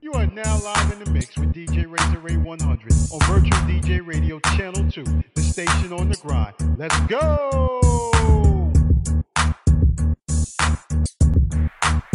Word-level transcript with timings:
You 0.00 0.12
are 0.12 0.26
now 0.26 0.60
live 0.62 0.92
in 0.92 1.02
the 1.02 1.10
mix 1.10 1.36
with 1.36 1.52
DJ 1.52 1.90
Razor 1.90 2.20
Ray 2.20 2.36
100 2.36 2.92
on 3.12 3.20
Virtual 3.22 3.58
DJ 3.66 4.06
Radio 4.06 4.38
Channel 4.56 4.88
2, 4.88 5.02
the 5.34 5.42
station 5.42 5.92
on 5.92 6.08
the 6.08 6.16
grind. 6.16 6.54
Let's 6.78 6.98
go! 7.08 7.80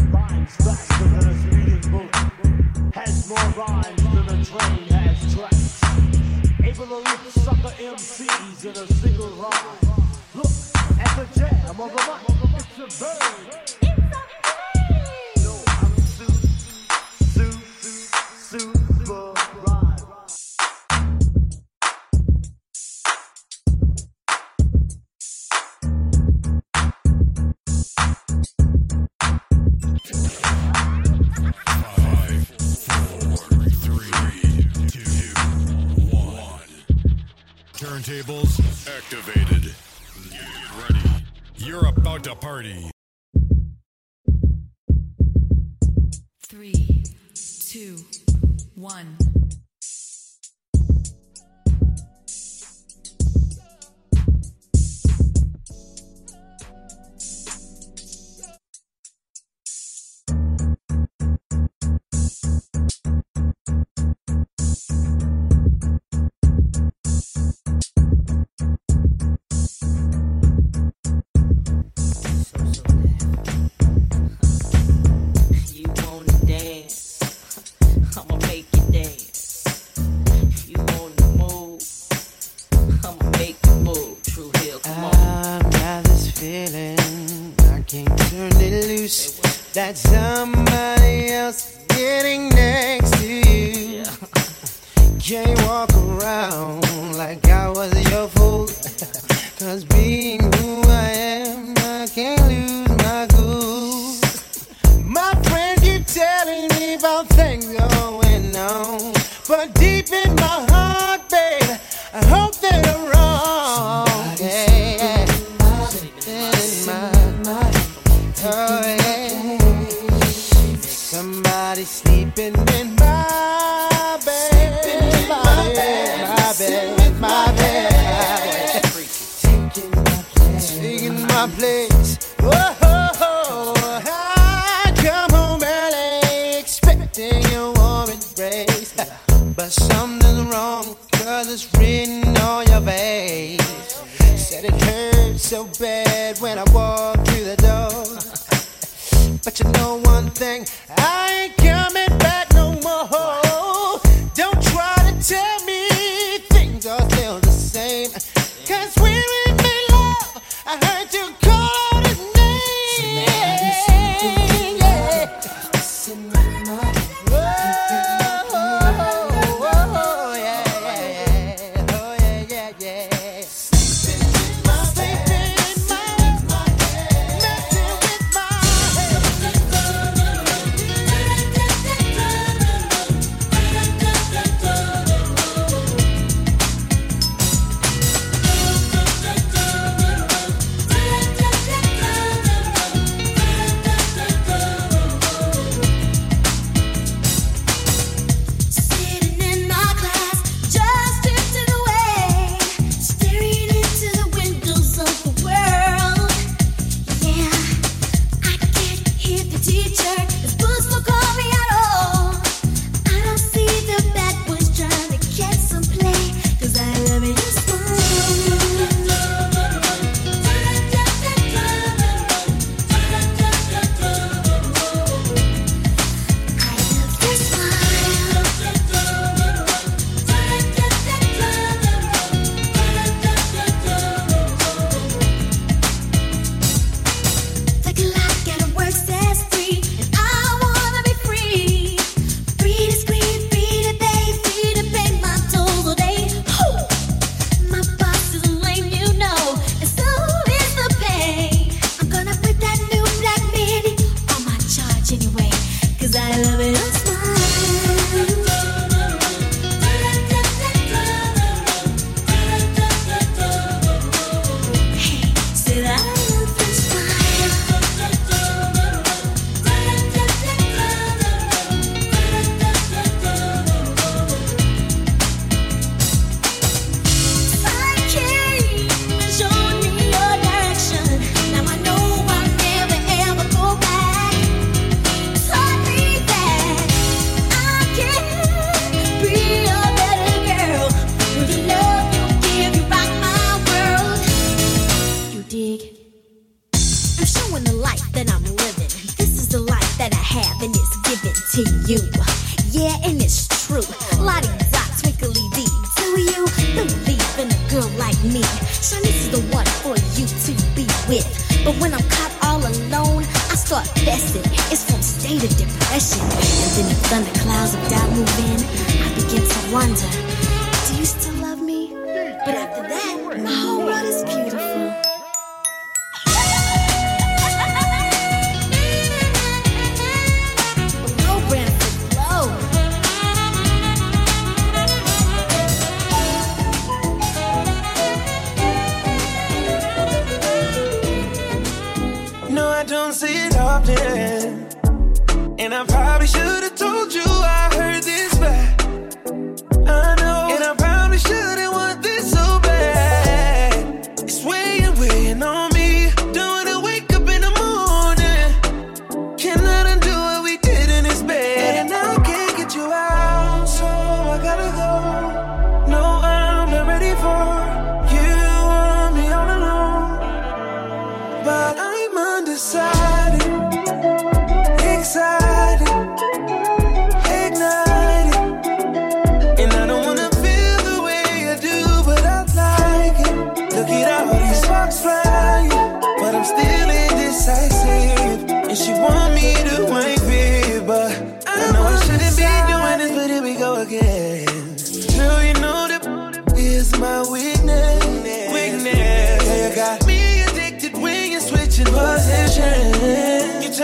Rhymes 0.09 0.55
faster 0.55 1.03
than 1.03 1.27
a 1.27 1.37
speeding 1.41 1.91
bullet, 1.91 2.95
has 2.95 3.27
more 3.27 3.65
rhymes 3.65 4.03
than 4.03 4.29
a 4.29 4.45
train 4.45 4.87
has 4.87 5.35
tracks. 5.35 5.78
Able 6.61 6.85
to 6.87 6.95
lift 6.97 7.31
sucker 7.31 7.73
MCs 7.79 8.65
in 8.65 8.71
a 8.71 8.87
single 8.87 9.29
rhyme. 9.29 9.99
Look 10.35 10.45
at 10.99 11.15
the 11.15 11.39
jam 11.39 11.79
on 11.79 11.89
the 11.89 11.95
mic. 11.95 12.57
It's 12.77 13.01
a 13.01 13.03
bird. 13.03 13.88
turntables 38.09 38.59
activated. 38.97 39.71
Get 40.31 40.81
ready. 40.81 41.25
You're 41.57 41.85
about 41.85 42.23
to 42.23 42.33
party. 42.33 42.89
Three, 46.47 47.03
two, 47.69 47.97
one. 48.73 49.15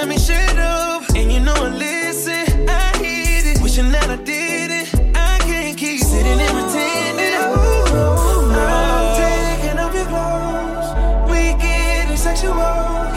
Tell 0.05 0.13
me 0.13 0.19
shut 0.19 0.57
up, 0.59 1.01
and 1.15 1.31
you 1.33 1.39
know 1.39 1.55
I 1.55 1.69
listen. 1.69 2.69
I 2.69 2.95
hate 2.97 3.47
it, 3.49 3.59
wishing 3.63 3.91
that 3.91 4.07
I 4.07 4.17
did 4.17 4.69
it. 4.69 4.93
I 5.15 5.39
can't 5.39 5.75
keep 5.75 5.99
sitting 5.99 6.39
and 6.45 6.53
pretending. 6.53 7.33
Ooh, 7.41 8.53
I'm 8.53 9.17
taking 9.17 9.79
off 9.79 9.95
your 9.95 10.05
clothes. 10.05 10.93
We 11.25 11.57
getting 11.57 12.17
sexual. 12.17 12.53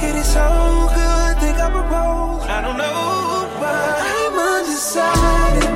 It 0.00 0.16
is 0.16 0.32
so 0.32 0.88
good, 0.96 1.36
think 1.44 1.58
I 1.60 1.68
propose. 1.68 2.48
I 2.48 2.62
don't 2.64 2.78
know, 2.78 3.52
but 3.60 3.92
I'm 4.08 4.32
undecided, 4.56 5.68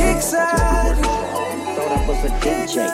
excited. 0.00 1.04
Thought 1.76 1.92
I 1.92 2.08
was 2.08 2.24
a 2.24 2.32
DJ. 2.40 2.88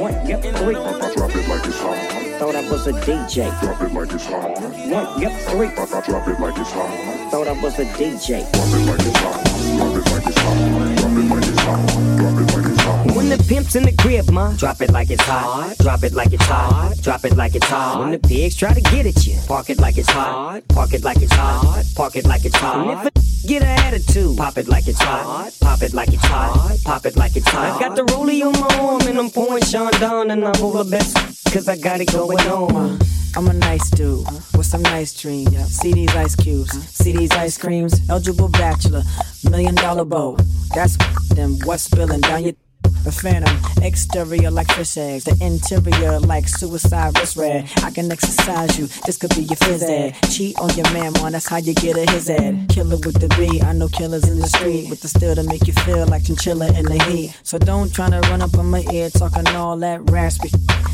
One, 0.00 0.14
yep, 0.26 0.40
three. 0.40 0.76
Drop 0.76 1.36
it 1.36 1.46
like 1.46 1.66
it's 1.66 1.78
hot. 1.78 2.31
Thought 2.42 2.56
I 2.56 2.68
was 2.68 2.88
a 2.88 2.92
DJ. 2.92 3.60
Drop 3.60 3.80
it 3.82 3.92
like 3.92 4.12
it's 4.12 4.26
hot. 4.26 4.60
One, 4.60 5.22
yep, 5.22 5.30
three. 5.42 5.68
Drop 5.76 6.26
it 6.26 6.40
like 6.40 6.58
it's 6.58 6.72
hot. 6.72 7.30
Thought 7.30 7.46
I 7.46 7.52
was 7.62 7.78
a 7.78 7.84
DJ. 7.84 8.42
Drop 8.50 8.66
it 8.66 8.82
like 8.90 9.06
it's 9.06 9.16
hot. 9.20 9.44
Drop 9.78 9.94
it 9.94 10.10
like 10.10 10.26
it's 10.26 10.40
hot. 10.42 10.96
Drop 10.98 11.14
it 11.14 11.30
like 11.30 11.46
it's 11.46 11.62
hot. 11.62 11.86
Drop 12.18 12.40
it 12.40 12.56
like 12.56 12.66
it's 12.66 12.82
hot. 12.82 13.16
When 13.16 13.28
the 13.28 13.44
pimp's 13.48 13.76
in 13.76 13.84
the 13.84 13.92
crib, 13.92 14.28
ma, 14.30 14.52
drop 14.54 14.80
it 14.80 14.90
like 14.90 15.10
it's 15.10 15.22
hot. 15.22 15.76
Drop 15.78 16.02
it 16.02 16.14
like 16.14 16.32
it's 16.32 16.44
hot. 16.44 16.96
Drop 17.00 17.24
it 17.24 17.36
like 17.36 17.54
it's 17.54 17.66
hot. 17.66 18.00
When 18.00 18.10
the 18.10 18.18
pigs 18.18 18.56
try 18.56 18.74
to 18.74 18.80
get 18.80 19.06
at 19.06 19.24
you, 19.24 19.38
park 19.46 19.70
it 19.70 19.78
like 19.78 19.96
it's 19.96 20.10
hot. 20.10 20.66
Park 20.66 20.94
it 20.94 21.04
like 21.04 21.22
it's 21.22 21.32
hot. 21.32 21.84
Park 21.94 22.16
it 22.16 22.26
like 22.26 22.44
it's 22.44 22.56
hot. 22.56 22.88
And 22.88 23.06
if 23.06 23.06
a 23.06 23.46
get 23.46 23.62
an 23.62 23.78
attitude, 23.86 24.36
pop 24.36 24.58
it 24.58 24.66
like 24.66 24.88
it's 24.88 25.00
hot. 25.00 25.52
Pop 25.60 25.80
it 25.80 25.94
like 25.94 26.12
it's 26.12 26.24
hot. 26.24 26.76
Pop 26.84 27.06
it 27.06 27.14
like 27.14 27.36
it's 27.36 27.48
hot. 27.48 27.76
I 27.76 27.78
got 27.78 27.94
the 27.94 28.02
rollie 28.02 28.42
on 28.42 28.58
my 28.58 28.78
arm 28.80 29.02
and 29.02 29.16
I'm 29.16 29.30
pouring 29.30 29.62
Chandon 29.62 30.32
and 30.32 30.44
I'm 30.44 30.60
all 30.60 30.72
the 30.72 30.90
best 30.90 31.31
cause 31.52 31.68
I 31.68 31.76
got 31.76 32.00
it 32.00 32.10
going 32.10 32.38
on. 32.48 32.98
I'm 33.36 33.46
a 33.46 33.52
nice 33.52 33.90
dude 33.90 34.26
with 34.56 34.64
some 34.64 34.82
nice 34.82 35.12
dreams. 35.14 35.54
See 35.66 35.92
these 35.92 36.14
ice 36.16 36.34
cubes, 36.34 36.72
see 36.88 37.14
these 37.14 37.30
ice 37.32 37.58
creams. 37.58 38.00
Eligible 38.08 38.48
bachelor, 38.48 39.02
million 39.50 39.74
dollar 39.74 40.04
bow. 40.06 40.36
That's 40.74 40.96
them. 41.28 41.58
What's 41.64 41.82
spilling 41.84 42.20
down 42.20 42.44
your 42.44 42.54
the 43.02 43.12
phantom, 43.12 43.56
exterior 43.82 44.50
like 44.50 44.70
fish 44.72 44.96
eggs, 44.96 45.24
the 45.24 45.36
interior 45.44 46.20
like 46.20 46.48
suicide 46.48 47.16
wrist 47.18 47.36
red. 47.36 47.70
I 47.82 47.90
can 47.90 48.10
exercise 48.10 48.78
you, 48.78 48.86
this 49.06 49.16
could 49.16 49.30
be 49.30 49.42
your 49.42 49.56
phys 49.56 49.82
ed. 49.82 50.14
Cheat 50.30 50.58
on 50.58 50.70
your 50.76 50.90
man, 50.92 51.12
man, 51.14 51.32
that's 51.32 51.48
how 51.48 51.58
you 51.58 51.74
get 51.74 51.96
a 51.96 52.10
his 52.10 52.30
ed. 52.30 52.68
Killer 52.68 52.96
with 52.96 53.20
the 53.20 53.28
B, 53.36 53.60
I 53.60 53.72
know 53.72 53.88
killers 53.88 54.28
in 54.28 54.38
the 54.38 54.46
street 54.46 54.88
with 54.90 55.00
the 55.00 55.08
steel 55.08 55.34
to 55.34 55.42
make 55.42 55.66
you 55.66 55.72
feel 55.72 56.06
like 56.06 56.24
chinchilla 56.24 56.68
in 56.78 56.86
the 56.86 57.02
heat. 57.04 57.38
So 57.42 57.58
don't 57.58 57.92
try 57.92 58.10
to 58.10 58.20
run 58.30 58.42
up 58.42 58.56
on 58.56 58.70
my 58.70 58.84
ear 58.92 59.10
talking 59.10 59.46
all 59.48 59.76
that 59.78 60.10
raspy, 60.10 60.50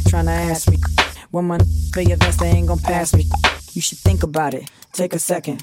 trying 0.09 0.27
to 0.27 0.33
ask 0.33 0.69
me. 0.71 0.79
When 1.31 1.47
my 1.47 1.59
for 1.93 2.01
your 2.01 2.17
vest, 2.17 2.41
they 2.41 2.49
ain't 2.49 2.69
gon' 2.69 2.79
pass 2.79 3.15
me. 3.15 3.27
You 3.73 3.83
should 3.83 3.99
think 3.99 4.23
about 4.23 4.55
it, 4.55 4.71
take 4.93 5.13
a 5.13 5.19
second. 5.19 5.63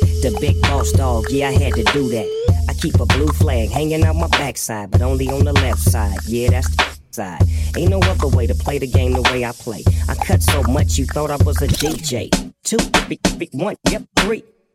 The 0.21 0.37
big 0.39 0.61
boss 0.61 0.91
dog, 0.91 1.25
yeah, 1.31 1.49
I 1.49 1.53
had 1.53 1.73
to 1.73 1.83
do 1.85 2.07
that. 2.09 2.65
I 2.69 2.73
keep 2.75 2.99
a 2.99 3.07
blue 3.07 3.27
flag 3.29 3.71
hanging 3.71 4.03
out 4.03 4.15
my 4.15 4.27
backside, 4.27 4.91
but 4.91 5.01
only 5.01 5.27
on 5.29 5.45
the 5.45 5.53
left 5.53 5.79
side. 5.79 6.19
Yeah, 6.27 6.51
that's 6.51 6.69
the 6.75 6.85
side. 7.09 7.41
Ain't 7.75 7.89
no 7.89 7.99
other 8.01 8.27
way 8.27 8.45
to 8.45 8.53
play 8.53 8.77
the 8.77 8.85
game 8.85 9.13
the 9.13 9.23
way 9.23 9.43
I 9.43 9.51
play. 9.51 9.83
I 10.07 10.13
cut 10.13 10.43
so 10.43 10.61
much 10.63 10.99
you 10.99 11.07
thought 11.07 11.31
I 11.31 11.37
was 11.43 11.59
a 11.63 11.67
DJ. 11.67 12.29
Two, 12.63 12.77
yep, 13.89 14.03
three. 14.19 14.43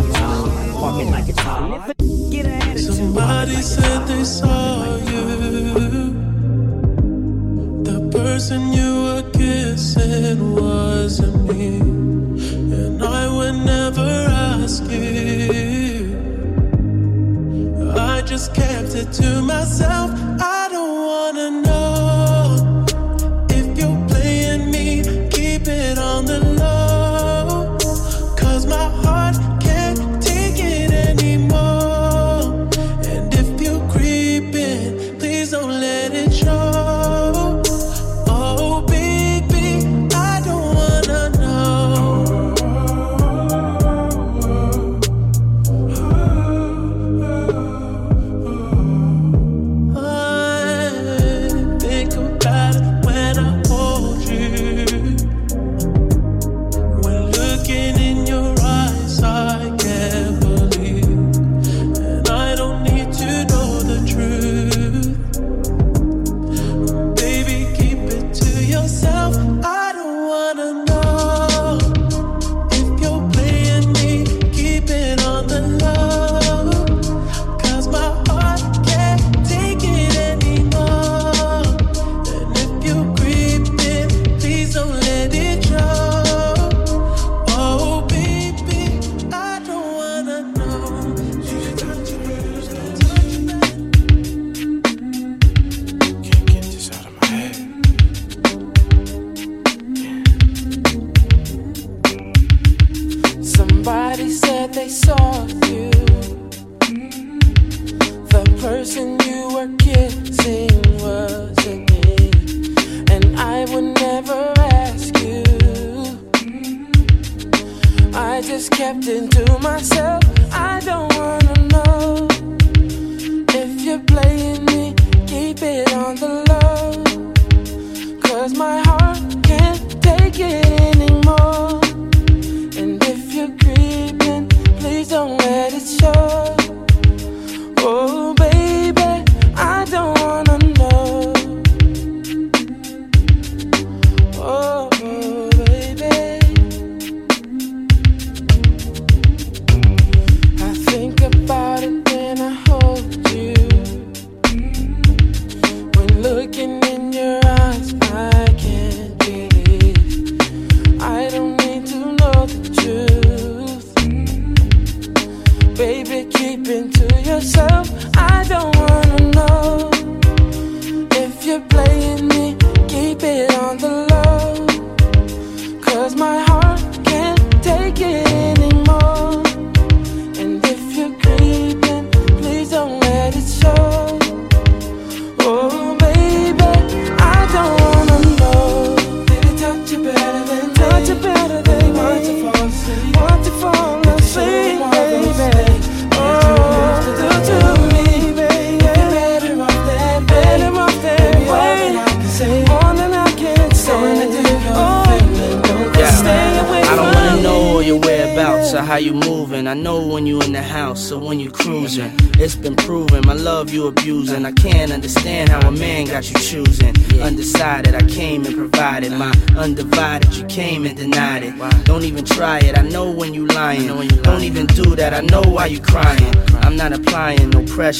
it's 0.00 0.16
hot. 0.16 1.00
It 1.00 1.10
like 1.10 1.28
it's 1.28 1.40
hot. 1.40 1.94
Somebody 2.78 3.62
said 3.62 4.06
they 4.06 4.24
saw 4.24 4.96
you. 4.96 5.24
The 7.84 7.98
person 8.10 8.72
you 8.72 8.90
were 9.04 9.30
kissing 9.32 10.54
wasn't 10.54 11.36
me. 11.48 11.80
And 12.78 13.02
I 13.02 13.28
would 13.36 13.58
never 13.66 14.10
ask 14.60 14.84
you. 14.90 16.12
I 17.96 18.22
just 18.22 18.54
kept 18.54 18.94
it 18.94 19.12
to 19.20 19.42
myself. 19.42 20.10
I 20.40 20.68
don't 20.70 20.96
wanna 21.08 21.50
know 21.62 21.91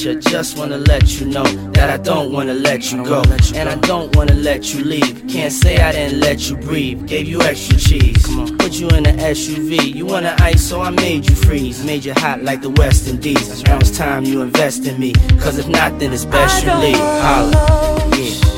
I 0.04 0.14
Just 0.16 0.58
wanna 0.58 0.78
let 0.78 1.20
you 1.20 1.26
know 1.26 1.44
that 1.74 1.88
I 1.88 1.96
don't 1.96 2.32
wanna 2.32 2.54
let 2.54 2.90
you 2.90 3.04
go. 3.04 3.22
And 3.54 3.68
I 3.68 3.76
don't 3.76 4.14
wanna 4.16 4.34
let 4.34 4.74
you 4.74 4.82
leave. 4.82 5.28
Can't 5.28 5.52
say 5.52 5.76
I 5.76 5.92
didn't 5.92 6.18
let 6.18 6.50
you 6.50 6.56
breathe. 6.56 7.06
Gave 7.06 7.28
you 7.28 7.40
extra 7.40 7.78
cheese. 7.78 8.26
Put 8.58 8.72
you 8.80 8.88
in 8.88 9.04
the 9.04 9.12
SUV. 9.12 9.94
You 9.94 10.04
wanna 10.06 10.34
ice, 10.40 10.60
so 10.60 10.80
I 10.80 10.90
made 10.90 11.28
you 11.30 11.36
freeze. 11.36 11.84
Made 11.84 12.04
you 12.04 12.14
hot 12.14 12.42
like 12.42 12.62
the 12.62 12.70
West 12.70 13.06
Indies. 13.06 13.62
Now 13.62 13.76
it's 13.78 13.96
time 13.96 14.24
you 14.24 14.42
invest 14.42 14.86
in 14.86 14.98
me. 14.98 15.12
Cause 15.38 15.58
if 15.58 15.68
not, 15.68 16.00
then 16.00 16.12
it's 16.12 16.24
best 16.24 16.64
you 16.64 16.74
leave. 16.74 16.96
Holla. 16.96 18.10
Yeah. 18.18 18.51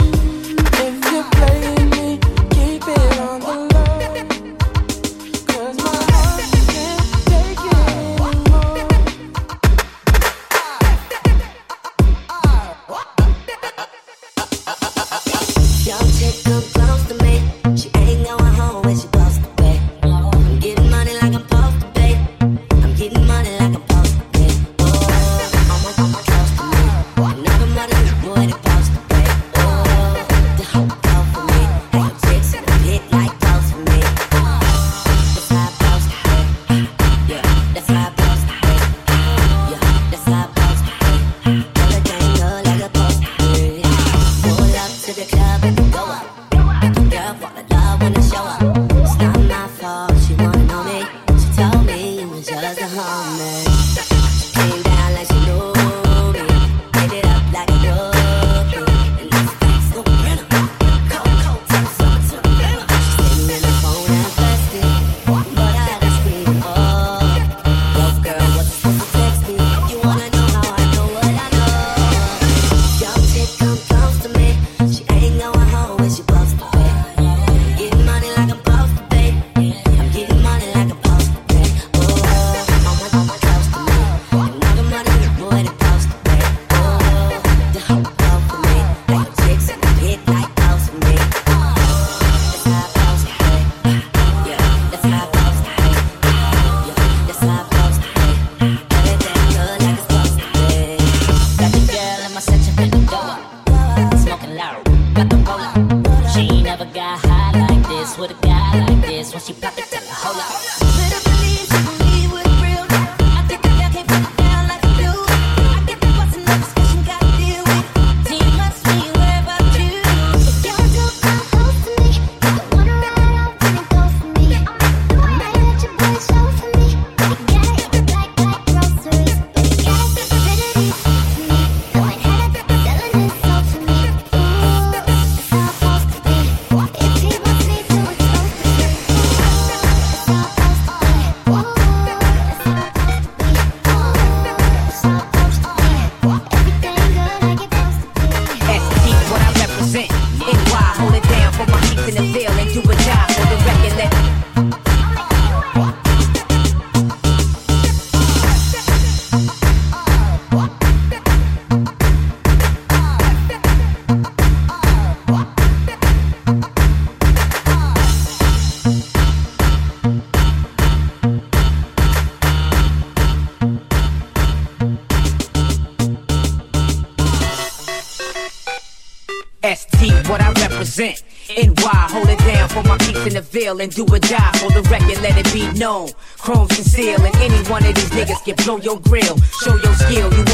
Ville 183.65 183.81
and 183.81 183.95
do 183.95 184.05
a 184.13 184.21
die 184.21 184.53
for 184.59 184.71
the 184.73 184.83
record, 184.91 185.23
let 185.23 185.39
it 185.39 185.51
be 185.51 185.65
known. 185.79 186.11
Chrome's 186.37 186.69
conceal 186.77 187.19
and 187.25 187.35
any 187.37 187.57
one 187.71 187.83
of 187.87 187.95
these 187.95 188.11
niggas 188.11 188.45
can 188.45 188.57
blow 188.63 188.77
your 188.77 189.01
grill. 189.01 189.39
Show 189.65 189.77
your 189.77 189.95
skill, 189.95 190.31
you? 190.35 190.54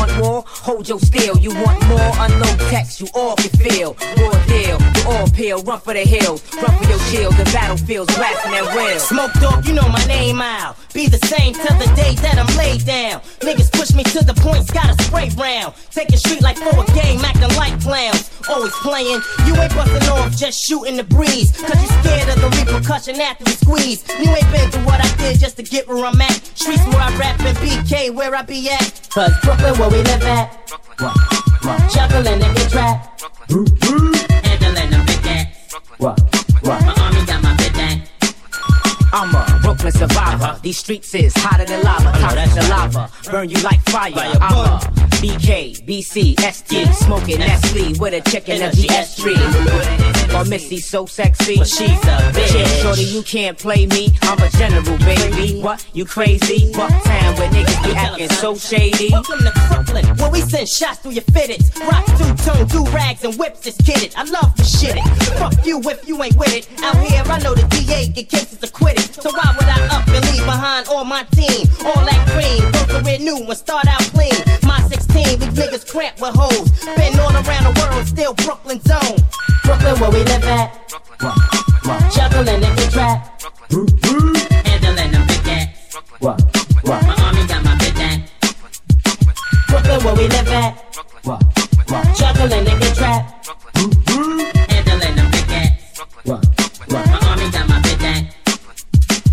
Hold 0.70 0.88
your 0.88 1.00
steel. 1.00 1.36
You 1.36 1.50
want 1.50 1.82
more? 1.88 2.12
Unload 2.22 2.60
text, 2.70 3.00
you 3.00 3.08
all 3.12 3.34
can 3.34 3.50
feel. 3.58 3.96
Raw 4.22 4.46
deal, 4.46 4.78
you 4.78 5.02
all 5.10 5.28
peel, 5.30 5.62
run 5.64 5.80
for 5.80 5.94
the 5.94 6.06
hills, 6.06 6.46
run 6.62 6.70
for 6.78 6.88
your 6.88 7.00
shield, 7.10 7.34
the 7.34 7.42
battlefields, 7.46 8.14
blasting 8.14 8.52
that 8.52 8.72
will. 8.72 9.00
Smoke 9.00 9.32
dog, 9.42 9.66
you 9.66 9.74
know 9.74 9.88
my 9.88 10.04
name 10.06 10.40
out. 10.40 10.76
Be 10.94 11.08
the 11.08 11.18
same 11.26 11.54
till 11.54 11.76
the 11.76 11.90
day 11.96 12.14
that 12.22 12.38
I'm 12.38 12.46
laid 12.56 12.86
down. 12.86 13.18
Niggas 13.42 13.72
push 13.72 13.94
me 13.94 14.04
to 14.14 14.24
the 14.24 14.34
points, 14.34 14.70
gotta 14.70 14.94
spray 15.02 15.30
round. 15.36 15.74
Take 15.90 16.10
a 16.10 16.16
street 16.16 16.40
like 16.40 16.56
for 16.56 16.70
a 16.70 16.86
game, 16.94 17.18
acting 17.24 17.50
like 17.58 17.74
clowns. 17.82 18.30
Always 18.48 18.72
playing, 18.86 19.18
you 19.46 19.56
ain't 19.58 19.74
busting 19.74 20.08
off, 20.08 20.36
just 20.36 20.56
shooting 20.62 20.94
the 20.94 21.04
breeze. 21.04 21.50
Cause 21.50 21.82
you 21.82 21.88
scared 21.98 22.28
of 22.30 22.38
the 22.46 22.50
repercussion 22.62 23.20
after 23.20 23.42
the 23.42 23.58
squeeze. 23.58 24.06
You 24.22 24.30
ain't 24.30 24.50
been 24.54 24.70
through 24.70 24.86
what 24.86 25.02
I 25.02 25.10
did 25.16 25.40
just 25.40 25.56
to 25.56 25.64
get 25.64 25.88
where 25.88 26.04
I'm 26.06 26.20
at. 26.20 26.38
Streets 26.54 26.86
where 26.86 27.02
I 27.02 27.10
rap 27.18 27.40
and 27.40 27.58
BK 27.58 28.14
where 28.14 28.36
I 28.36 28.42
be 28.42 28.70
at. 28.70 29.08
Cause 29.10 29.34
Brooklyn 29.42 29.76
where 29.76 29.90
we 29.90 29.98
live 30.06 30.22
at. 30.22 30.59
Chuckling 30.70 32.40
in 32.40 32.54
the 32.54 32.68
trap. 32.70 33.20
Handling 33.48 34.90
them 34.90 35.04
big 35.04 35.26
ass. 35.26 35.74
My 35.98 36.94
army 36.96 37.26
got 37.26 37.42
my 37.42 37.56
big 37.56 37.74
ass. 37.74 38.08
I'm 39.12 39.34
a 39.34 39.60
Brooklyn 39.62 39.90
survivor. 39.90 40.60
These 40.62 40.78
streets 40.78 41.12
is 41.16 41.34
hotter 41.36 41.64
than 41.64 41.82
lava. 41.82 42.16
Top 42.20 42.34
the 42.34 42.68
lava. 42.70 43.10
Burn 43.32 43.50
you 43.50 43.60
like 43.62 43.80
fire. 43.90 44.12
I'm 44.14 44.58
a 44.58 44.78
BK, 45.18 45.84
BC, 45.84 46.38
ST. 46.38 46.94
Smoking 46.94 47.40
Nestle 47.40 47.98
with 47.98 48.14
a 48.14 48.30
chicken 48.30 48.62
of 48.62 48.70
GS3. 48.70 50.09
Or 50.34 50.44
Missy 50.44 50.78
so 50.78 51.06
sexy. 51.06 51.56
But 51.56 51.68
she's 51.68 51.90
a 51.90 52.16
bitch. 52.32 52.52
Shit, 52.52 52.68
shorty, 52.82 53.02
you 53.02 53.22
can't 53.22 53.58
play 53.58 53.86
me. 53.86 54.12
I'm 54.22 54.38
a 54.38 54.48
general, 54.50 54.98
baby. 54.98 55.60
What? 55.60 55.84
You 55.92 56.04
crazy? 56.04 56.72
Bucktown 56.72 57.38
where 57.38 57.50
niggas 57.50 57.84
be 57.84 57.92
acting 57.96 58.28
so 58.28 58.54
shady. 58.54 59.08
Welcome 59.10 59.40
to 59.40 59.52
Brooklyn, 59.68 60.06
where 60.18 60.30
we 60.30 60.40
send 60.42 60.68
shots 60.68 60.98
through 60.98 61.12
your 61.12 61.24
fitteds. 61.24 61.72
Rock 61.80 62.04
two 62.18 62.34
tone, 62.44 62.66
do 62.68 62.84
rags 62.92 63.24
and 63.24 63.34
whips 63.36 63.66
is 63.66 63.76
kidded. 63.78 64.14
I 64.16 64.24
love 64.24 64.54
to 64.56 64.64
shit 64.64 64.96
it. 64.96 65.04
Fuck 65.38 65.64
you 65.64 65.80
if 65.80 66.06
you 66.06 66.22
ain't 66.22 66.36
with 66.36 66.54
it. 66.54 66.68
Out 66.82 66.96
here, 66.96 67.22
I 67.24 67.38
know 67.40 67.54
the 67.54 67.66
DA 67.68 68.08
get 68.08 68.28
cases 68.28 68.62
acquitted. 68.62 69.14
So 69.14 69.30
why 69.30 69.54
would 69.56 69.68
I 69.68 69.88
up 69.96 70.06
and 70.08 70.24
leave 70.32 70.44
behind 70.44 70.88
all 70.88 71.04
my 71.04 71.24
team? 71.32 71.66
All 71.84 72.04
that 72.04 72.22
cream, 72.36 72.70
go 72.72 73.00
career 73.00 73.18
new 73.18 73.38
and 73.38 73.56
start 73.56 73.86
out 73.88 74.02
clean. 74.12 74.36
My 74.62 74.80
16, 74.88 75.38
these 75.38 75.48
niggas 75.56 75.90
cramp 75.90 76.20
with 76.20 76.34
hoes. 76.34 76.70
Been 76.96 77.18
all 77.18 77.32
around 77.32 77.64
the 77.72 77.74
world, 77.80 78.06
still 78.06 78.34
Brooklyn 78.34 78.80
zone. 78.82 79.18
Brooklyn, 79.70 80.00
where 80.00 80.10
we 80.10 80.24
live 80.24 80.44
at. 80.46 80.88
Chuckling 82.10 82.54
in 82.56 82.74
the 82.74 82.88
trap. 82.90 83.40
Handling 84.66 85.12
them 85.12 85.26
big 85.28 85.46
ass. 85.46 85.68
My 86.20 86.98
army 87.22 87.46
got 87.46 87.62
my 87.62 87.76
big 87.78 87.96
ass. 87.96 88.18
Brooklyn, 89.68 90.04
where 90.04 90.14
we 90.16 90.26
live 90.26 90.48
at. 90.48 90.74
Chuckling 92.16 92.66
in 92.66 92.80
the 92.80 92.92
trap. 92.96 93.46
Handling 94.70 95.14
them 95.14 95.30
big 95.30 95.50
ass. 95.52 96.59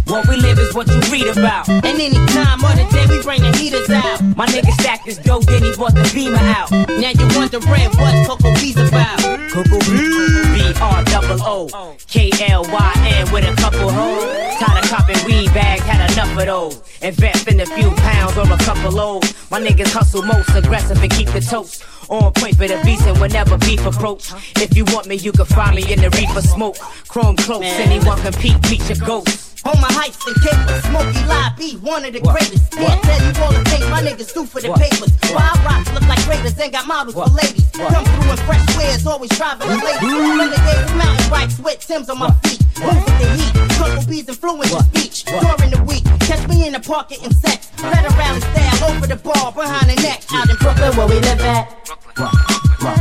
What 0.07 0.25
we 0.29 0.37
live 0.37 0.57
is 0.57 0.73
what 0.73 0.87
you 0.87 0.99
read 1.11 1.27
about. 1.27 1.67
And 1.67 1.85
any 1.85 2.15
time 2.31 2.63
of 2.63 2.75
the 2.79 2.87
day, 2.91 3.05
we 3.09 3.21
bring 3.21 3.41
the 3.41 3.51
heaters 3.57 3.89
out. 3.89 4.23
My 4.37 4.45
nigga 4.47 4.71
stacked 4.79 5.05
his 5.05 5.17
dope, 5.17 5.43
then 5.43 5.63
he 5.63 5.75
brought 5.75 5.95
the 5.95 6.09
beamer 6.15 6.37
out. 6.37 6.71
Now 6.71 7.11
you 7.11 7.27
wondering 7.35 7.91
what 7.99 8.27
Coco 8.27 8.53
B's 8.55 8.77
about. 8.77 9.19
Coco 9.51 9.79
B 9.83 10.73
R 10.79 11.03
double 11.05 11.43
O 11.43 11.95
K 12.07 12.31
L 12.47 12.63
Y 12.63 12.93
N 13.19 13.31
with 13.33 13.43
a 13.43 13.53
couple 13.59 13.91
hoes. 13.91 14.23
Tired 14.59 14.83
of 14.83 14.89
copping 14.89 15.25
weed 15.25 15.53
bags, 15.53 15.83
had 15.83 16.09
enough 16.11 16.31
of 16.39 16.45
those. 16.45 16.81
Invest 17.01 17.47
in 17.49 17.59
a 17.59 17.65
few 17.65 17.91
pounds 17.91 18.37
or 18.37 18.51
a 18.51 18.57
couple 18.57 18.97
O's. 18.99 19.51
My 19.51 19.59
niggas 19.59 19.91
hustle 19.91 20.21
most 20.21 20.49
aggressive 20.55 21.01
and 21.01 21.11
keep 21.11 21.27
the 21.29 21.41
toast. 21.41 21.83
On 22.09 22.31
point 22.31 22.55
for 22.55 22.67
the 22.67 22.79
beast 22.85 23.05
and 23.05 23.19
whenever 23.19 23.57
beef 23.57 23.85
approach. 23.85 24.31
If 24.55 24.77
you 24.77 24.85
want 24.85 25.07
me, 25.07 25.15
you 25.15 25.33
can 25.33 25.45
find 25.45 25.75
me 25.75 25.91
in 25.91 25.99
the 25.99 26.09
reefer 26.11 26.41
smoke. 26.41 26.77
Chrome 27.09 27.35
close, 27.35 27.65
anyone 27.65 28.17
compete, 28.21 28.57
meet 28.69 28.87
your 28.87 29.05
ghost. 29.05 29.46
On 29.65 29.79
my 29.81 29.91
heights 29.91 30.21
and 30.27 30.35
capers, 30.37 30.83
Smokey 30.85 31.25
Live 31.25 31.57
be 31.57 31.75
one 31.81 32.05
of 32.05 32.13
the 32.13 32.21
greatest. 32.21 32.71
Can't 32.71 33.01
tell 33.01 33.19
you 33.19 33.33
all 33.41 33.51
the 33.51 33.63
things 33.69 33.89
my 33.89 34.01
niggas 34.01 34.33
do 34.33 34.45
for 34.45 34.61
the 34.61 34.69
papers. 34.77 35.11
Wild 35.33 35.57
rocks 35.65 35.91
look 35.91 36.05
like 36.07 36.21
raiders 36.27 36.57
and 36.59 36.71
got 36.71 36.85
models 36.85 37.15
for 37.15 37.25
ladies. 37.33 37.65
Come 37.73 38.05
through 38.05 38.31
in 38.31 38.37
fresh 38.45 38.65
wares, 38.77 39.05
always 39.07 39.31
driving 39.33 39.67
the 39.67 39.75
ladies. 39.81 40.05
Renegade 40.05 40.85
with 40.85 40.95
mountain 40.95 41.29
bikes 41.29 41.57
with 41.59 41.79
Tim's 41.81 42.09
on 42.09 42.19
my 42.19 42.31
feet. 42.45 42.61
Move 42.79 43.01
with 43.01 43.17
the 43.17 43.27
heat, 43.33 43.53
Coco 43.75 44.01
B's 44.05 44.29
influence 44.29 44.71
your 44.71 44.85
speech. 44.93 45.25
During 45.25 45.71
the 45.73 45.81
week, 45.89 46.05
catch 46.21 46.47
me 46.47 46.67
in 46.67 46.73
the 46.73 46.79
park 46.79 47.09
getting 47.09 47.33
sex. 47.33 47.73
Red 47.81 48.05
around 48.05 48.39
the 48.39 48.45
style, 48.53 48.93
over 48.93 49.07
the 49.07 49.17
bar, 49.17 49.51
behind 49.51 49.89
the 49.89 49.97
neck. 50.05 50.21
Out 50.31 50.49
in 50.49 50.55
Brooklyn 50.57 50.95
where 50.95 51.07
we 51.07 51.17
live 51.19 51.41
at. 51.41 51.65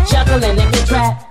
Chuckling 0.09 0.57
in 0.57 0.71
the 0.73 0.85
trap. 0.89 1.26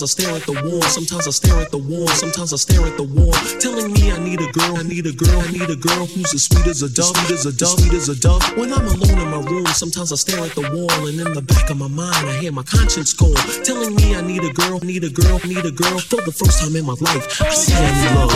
Sometimes 0.00 0.16
I 0.16 0.24
stare 0.24 0.36
at 0.36 0.46
the 0.46 0.70
wall, 0.70 0.82
sometimes 0.82 1.26
I 1.26 1.30
stare 1.30 1.60
at 1.60 1.70
the 1.70 1.78
wall, 1.78 2.08
sometimes 2.08 2.52
I 2.52 2.56
stare 2.56 2.86
at 2.86 2.96
the 2.96 3.04
wall, 3.04 3.32
telling 3.60 3.92
me 3.92 4.12
I 4.12 4.18
need 4.18 4.40
a 4.40 4.50
girl, 4.52 4.78
I 4.78 4.82
need 4.82 5.04
a 5.04 5.12
girl, 5.12 5.40
I 5.40 5.50
need 5.52 5.68
a 5.68 5.76
girl 5.76 6.06
who's 6.06 6.32
as 6.32 6.44
sweet 6.44 6.66
as 6.66 6.80
a 6.82 6.88
dove, 6.88 7.16
sweet 7.16 7.30
as 7.36 7.44
a 7.44 7.52
dove, 7.52 7.78
sweet 7.78 7.92
as 7.92 8.08
a 8.08 8.18
dove. 8.18 8.40
When 8.56 8.72
I'm 8.72 8.86
alone 8.86 9.18
in 9.20 9.28
my 9.28 9.42
room, 9.50 9.66
sometimes 9.66 10.12
I 10.12 10.16
stare 10.16 10.40
at 10.40 10.54
the 10.54 10.64
wall, 10.72 11.06
and 11.06 11.20
in 11.20 11.34
the 11.34 11.42
back 11.42 11.68
of 11.68 11.76
my 11.76 11.88
mind, 11.88 12.28
I 12.28 12.38
hear 12.38 12.52
my 12.52 12.62
conscience 12.62 13.12
call, 13.12 13.34
telling 13.62 13.94
me 13.94 14.16
I 14.16 14.22
need 14.22 14.44
a 14.44 14.52
girl, 14.52 14.80
need 14.80 15.04
a 15.04 15.10
girl, 15.10 15.38
need 15.44 15.66
a 15.66 15.72
girl. 15.72 15.98
For 15.98 16.22
the 16.22 16.32
first 16.32 16.62
time 16.62 16.74
in 16.76 16.86
my 16.86 16.96
life, 17.00 17.42
I 17.42 17.52
see 17.52 17.74
I 17.76 17.92
need 17.92 18.14
love. 18.16 18.32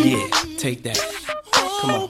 Yeah, 0.00 0.56
take 0.56 0.82
that. 0.84 0.98
Come 1.52 1.90
on. 1.90 2.09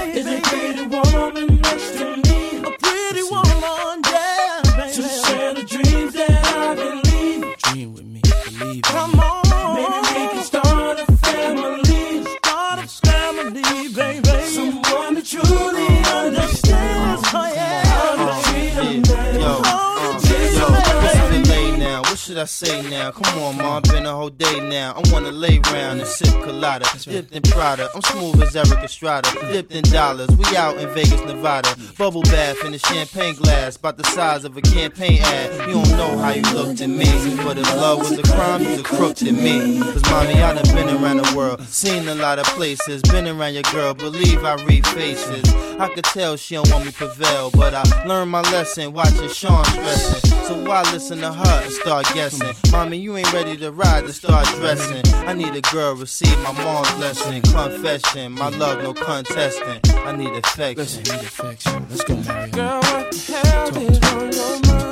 I 22.41 22.45
say 22.45 22.81
now? 22.89 23.11
Come 23.11 23.43
on, 23.43 23.57
mom, 23.57 23.83
been 23.83 24.07
a 24.07 24.15
whole 24.15 24.31
day 24.31 24.59
now. 24.67 24.93
I 24.97 25.13
wanna 25.13 25.29
lay 25.29 25.59
round 25.71 25.99
and 25.99 26.07
sip 26.07 26.33
colada, 26.41 26.87
dipped 27.03 27.31
in 27.33 27.43
Prada. 27.43 27.87
I'm 27.93 28.01
smooth 28.01 28.41
as 28.41 28.55
Erik 28.55 28.83
Estrada, 28.83 29.29
dipped 29.51 29.71
in 29.71 29.83
dollars. 29.83 30.27
We 30.29 30.57
out 30.57 30.75
in 30.77 30.89
Vegas, 30.95 31.21
Nevada. 31.25 31.75
Bubble 31.99 32.23
bath 32.23 32.65
in 32.65 32.73
a 32.73 32.79
champagne 32.79 33.35
glass, 33.35 33.75
about 33.75 33.97
the 33.97 34.05
size 34.05 34.43
of 34.43 34.57
a 34.57 34.61
campaign 34.61 35.19
ad. 35.21 35.69
You 35.69 35.75
don't 35.75 35.91
know 35.91 36.17
how 36.17 36.31
you 36.31 36.41
looked 36.53 36.81
at 36.81 36.89
me, 36.89 37.05
but 37.43 37.59
if 37.59 37.75
love 37.75 37.99
was 37.99 38.17
a 38.17 38.23
crime, 38.23 38.63
you's 38.63 38.79
a 38.79 38.83
crook 38.83 39.15
to 39.17 39.31
me. 39.31 39.79
Cause 39.79 40.01
mommy, 40.09 40.41
I 40.41 40.55
done 40.55 40.75
been 40.75 40.89
around 40.89 41.17
the 41.17 41.37
world, 41.37 41.61
seen 41.67 42.07
a 42.07 42.15
lot 42.15 42.39
of 42.39 42.45
places, 42.57 43.03
been 43.03 43.27
around 43.27 43.53
your 43.53 43.69
girl, 43.71 43.93
believe 43.93 44.43
I 44.43 44.55
read 44.63 44.87
faces. 44.87 45.53
I 45.79 45.89
could 45.93 46.05
tell 46.05 46.37
she 46.37 46.55
don't 46.55 46.71
want 46.71 46.85
me 46.85 46.91
prevail, 46.91 47.51
but 47.51 47.75
I 47.75 47.83
learned 48.07 48.31
my 48.31 48.41
lesson 48.49 48.93
watching 48.93 49.29
Sean 49.29 49.63
stressing. 49.65 50.31
So 50.47 50.63
why 50.65 50.81
listen 50.91 51.19
to 51.19 51.31
her 51.31 51.61
and 51.63 51.71
start 51.71 52.07
guessing? 52.15 52.30
Mommy, 52.71 52.97
you 52.97 53.17
ain't 53.17 53.31
ready 53.33 53.57
to 53.57 53.71
ride 53.71 54.05
to 54.05 54.13
start 54.13 54.45
dressing. 54.55 55.03
I 55.27 55.33
need 55.33 55.55
a 55.55 55.61
girl, 55.61 55.95
receive 55.95 56.37
my 56.39 56.51
mom's 56.51 56.91
blessing. 56.93 57.41
Confession, 57.41 58.33
my 58.33 58.49
love, 58.49 58.83
no 58.83 58.93
contesting. 58.93 59.79
I 60.05 60.15
need 60.15 60.33
affection. 60.33 61.03
I 61.07 61.15
need 61.15 61.25
affection. 61.25 61.87
Let's 61.89 62.03
go, 62.03 62.15
Mary. 62.17 62.51
Girl, 62.51 62.79
what 62.79 63.11
the 63.11 63.33
hell 63.33 63.77
is 63.77 63.99
on 64.13 64.31
your 64.31 64.73
mind? 64.73 64.90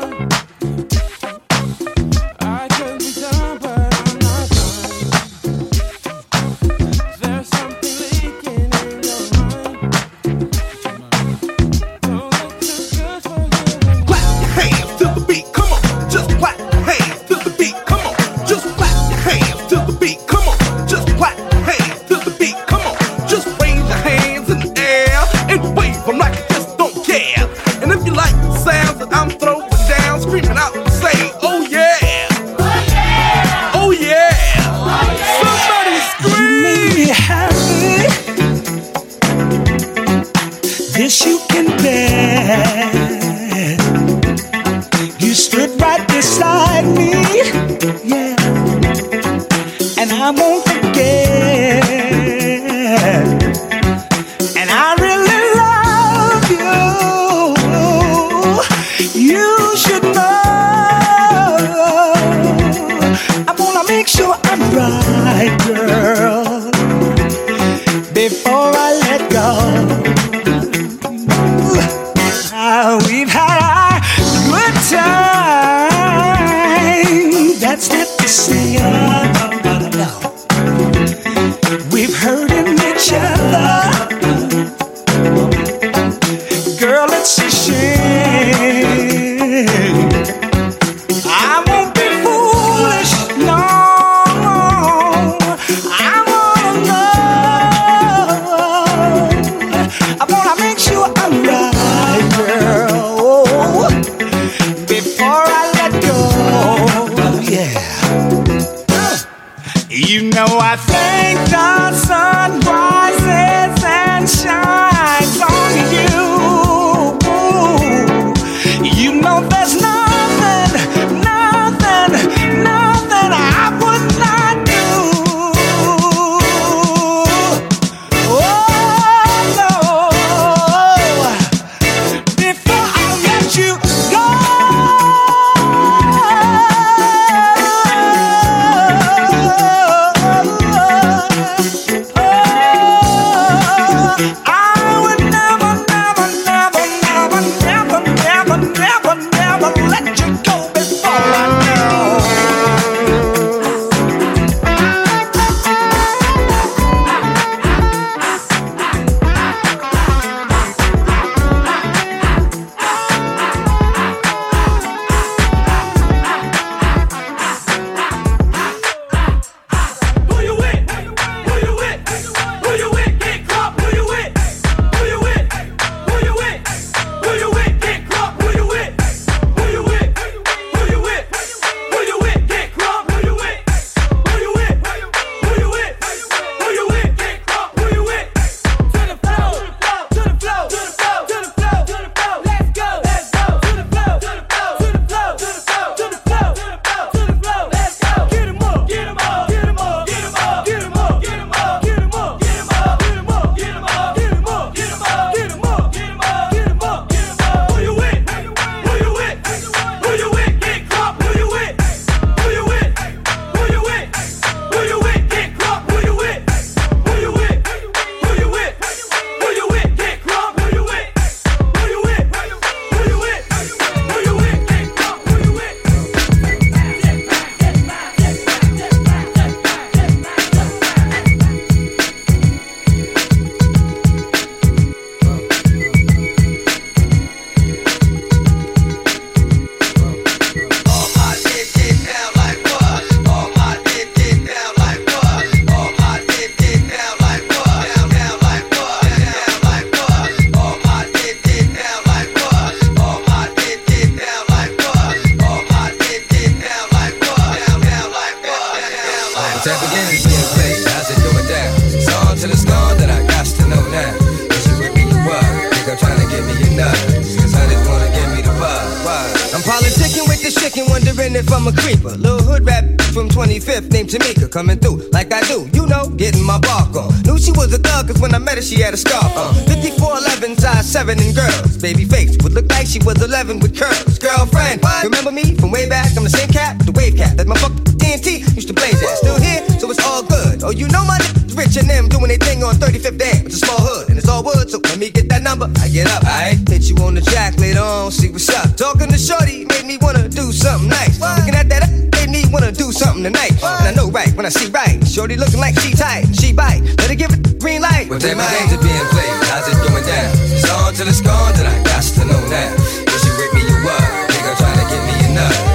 25th 273.60 273.92
named 273.92 274.10
Jamaica, 274.10 274.48
coming 274.48 274.80
through 274.80 275.10
like 275.12 275.34
I 275.34 275.42
do. 275.44 275.68
You 275.74 275.86
know, 275.86 276.08
getting 276.16 276.44
my 276.44 276.60
bark 276.60 276.96
on. 276.96 277.12
Knew 277.24 277.38
she 277.38 277.52
was 277.52 277.74
a 277.74 277.78
thug 277.78 278.08
cause 278.08 278.20
when 278.22 278.34
I 278.34 278.40
met 278.40 278.56
her 278.56 278.62
she 278.62 278.80
had 278.80 278.94
a 278.94 278.98
scarf 278.98 279.36
on. 279.36 279.54
5411, 279.68 280.58
size 280.58 280.88
7 280.90 281.20
in 281.20 281.34
girls. 281.36 281.78
Baby 281.78 282.06
face 282.06 282.38
would 282.42 282.54
look 282.54 282.70
like 282.72 282.88
she 282.88 283.00
was 283.00 283.22
11 283.22 283.60
with 283.60 283.78
curls. 283.78 284.18
Girlfriend, 284.20 284.82
remember 285.04 285.32
me 285.32 285.56
from 285.56 285.72
way 285.72 285.90
back? 285.90 286.16
I'm 286.16 286.24
the 286.24 286.30
same 286.30 286.48
cat, 286.50 286.80
the 286.86 286.94
wave 286.94 287.18
cat 287.18 287.36
that 287.38 287.48
my 287.48 287.58
fuck 287.58 287.74
TNT 288.00 288.48
used 288.56 288.68
to 288.70 288.74
blaze 288.74 289.02
at. 289.04 289.18
Still 289.18 289.40
here, 289.40 289.68
so 289.80 289.92
it's 289.92 290.04
all 290.06 290.24
good. 290.24 290.64
Oh, 290.64 290.72
you 290.72 290.88
know 290.88 291.04
my 291.04 291.20
rich 291.60 291.76
and 291.76 291.90
them 291.92 292.08
doing 292.08 292.32
their 292.32 292.40
thing 292.40 292.64
on 292.64 292.74
35th 292.80 293.20
Dam. 293.20 293.46
It's 293.46 293.60
a 293.60 293.68
small 293.68 293.84
hood 293.84 294.08
and 294.08 294.18
it's 294.18 294.30
all 294.32 294.44
wood, 294.44 294.72
so 294.72 294.80
let 294.80 294.98
me 294.98 295.12
get 295.12 295.28
that 295.28 295.44
number. 295.44 295.68
I 295.84 295.92
get 295.92 296.08
up, 296.08 296.24
I 296.24 296.56
hit 296.72 296.88
you 296.88 296.96
on 297.04 297.14
the 297.20 297.22
jack 297.22 297.60
later 297.60 297.84
on, 297.84 298.12
see 298.12 298.32
what's 298.32 298.48
up. 298.48 298.80
Talking 298.80 299.12
to 299.12 299.20
Shorty 299.20 299.68
made 299.68 299.86
me 299.86 300.00
wanna 300.00 300.30
do 300.30 300.56
something 300.56 300.88
nice. 300.88 301.20
Looking 301.20 301.56
at 301.60 301.68
that 301.68 301.92
made 302.16 302.32
me 302.32 302.48
wanna 302.48 302.72
do 302.72 302.96
something 302.96 303.24
tonight. 303.24 303.52
And 303.60 303.92
I 303.92 303.92
know 303.92 304.08
right 304.10 304.32
when 304.40 304.46
I 304.46 304.50
see 304.50 304.72
right. 304.72 305.04
Shorty 305.04 305.36
looking 305.36 305.60
like 305.60 305.76
she 305.84 305.92
tight, 305.92 306.32
she 306.32 306.54
bite. 306.54 306.82
Let 307.04 307.12
her 307.12 307.20
give 307.20 307.32
it 307.36 307.60
green 307.60 307.82
light. 307.82 308.08
Well, 308.08 308.20
then 308.20 308.38
my 308.40 308.48
games 308.56 308.72
are 308.72 308.80
being 308.80 309.08
played. 309.12 309.36
How's 309.52 309.68
it 309.68 309.76
going 309.84 310.06
down? 310.08 310.32
It's 310.56 310.64
on 310.72 310.94
till 310.96 311.08
it's 311.12 311.22
gone, 311.22 311.54
then 311.60 311.68
I 311.68 311.76
got 311.84 312.04
to 312.04 312.24
know 312.24 312.42
now. 312.48 312.72
If 313.04 313.20
you 313.28 313.32
with 313.36 313.52
me, 313.52 313.62
you 313.68 313.78
up. 313.84 314.08
Nigga 314.32 314.52
trying 314.56 314.80
to 314.80 314.86
get 314.88 315.02
me 315.04 315.16
enough. 315.36 315.69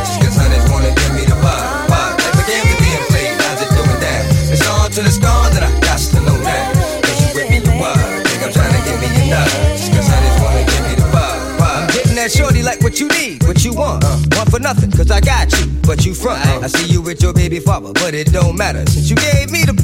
What 12.95 13.01
you 13.01 13.09
need, 13.09 13.43
what 13.43 13.65
you 13.65 13.75
want. 13.75 14.05
Uh, 14.05 14.17
want 14.37 14.51
for 14.51 14.61
nothing, 14.61 14.89
cause 14.93 15.11
I 15.11 15.21
got 15.21 15.51
you, 15.59 15.67
but 15.83 16.07
you 16.07 16.15
front. 16.15 16.39
I 16.47 16.69
see 16.69 16.87
you 16.87 17.03
with 17.03 17.21
your 17.23 17.33
baby 17.33 17.59
father, 17.59 17.93
but 17.93 18.15
it 18.15 18.33
don't 18.33 18.57
matter. 18.57 18.87
Since 18.87 19.11
you 19.11 19.17
gave 19.17 19.51
me 19.51 19.65
the 19.65 19.75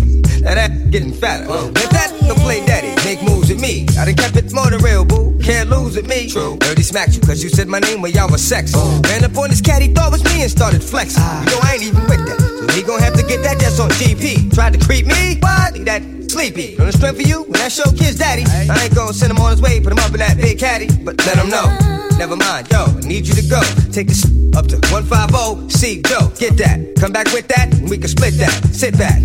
that 0.42 0.56
ass 0.56 0.70
getting 0.90 1.12
fatter. 1.12 1.46
Let 1.48 1.90
that 1.90 2.16
no 2.22 2.34
play 2.36 2.64
daddy, 2.64 2.94
make 3.04 3.20
moves 3.24 3.50
with 3.50 3.60
me. 3.60 3.88
I 3.98 4.04
done 4.04 4.14
kept 4.14 4.36
it 4.36 4.52
more 4.54 4.70
than 4.70 4.80
real, 4.80 5.04
boo. 5.04 5.36
Can't 5.42 5.68
lose 5.68 5.96
with 5.96 6.06
me. 6.06 6.30
True. 6.30 6.56
Dirty 6.58 6.82
smacked 6.82 7.16
you, 7.16 7.20
cause 7.22 7.42
you 7.42 7.50
said 7.50 7.66
my 7.66 7.80
name 7.80 8.00
when 8.00 8.12
y'all 8.12 8.30
was 8.30 8.42
sex. 8.42 8.74
Ran 8.76 9.24
up 9.24 9.36
on 9.36 9.50
this 9.50 9.60
cat, 9.60 9.82
he 9.82 9.88
thought 9.92 10.12
was 10.12 10.22
me 10.22 10.42
and 10.42 10.50
started 10.50 10.82
flexing. 10.82 11.20
You 11.20 11.50
know 11.50 11.58
I 11.62 11.74
ain't 11.74 11.82
even 11.82 12.02
with 12.06 12.24
that. 12.30 12.38
So 12.38 12.68
he 12.76 12.82
gon' 12.84 13.00
have 13.00 13.14
to 13.14 13.24
get 13.26 13.42
that 13.42 13.58
just 13.58 13.80
on 13.80 13.90
GP. 13.90 14.54
Tried 14.54 14.74
to 14.74 14.86
creep 14.86 15.06
me, 15.06 15.38
what? 15.42 15.74
He 15.74 15.82
that 15.82 16.02
sleepy. 16.30 16.78
On 16.78 16.86
the 16.86 16.92
strength 16.92 17.20
for 17.20 17.26
you, 17.26 17.42
when 17.42 17.58
that 17.58 17.72
show 17.72 17.90
kids 17.90 18.18
daddy. 18.18 18.44
I 18.46 18.84
ain't 18.84 18.94
gon' 18.94 19.12
send 19.12 19.32
him 19.32 19.38
on 19.38 19.50
his 19.50 19.60
way, 19.60 19.80
put 19.80 19.90
him 19.90 19.98
up 19.98 20.12
in 20.14 20.20
that 20.20 20.36
big 20.36 20.60
caddy. 20.60 20.86
But 21.02 21.18
let 21.26 21.36
him 21.36 21.50
know. 21.50 22.09
Never 22.20 22.36
mind, 22.36 22.70
yo, 22.70 22.84
I 22.84 23.00
need 23.00 23.26
you 23.26 23.32
to 23.32 23.42
go. 23.48 23.62
Take 23.92 24.08
this 24.08 24.26
up 24.54 24.66
to 24.66 24.76
150, 24.92 25.70
see 25.70 26.02
Joe, 26.02 26.30
get 26.38 26.58
that. 26.58 26.94
Come 27.00 27.12
back 27.12 27.32
with 27.32 27.48
that, 27.48 27.72
and 27.72 27.88
we 27.88 27.96
can 27.96 28.08
split 28.08 28.34
that. 28.34 28.52
Sit 28.74 28.98
back, 28.98 29.22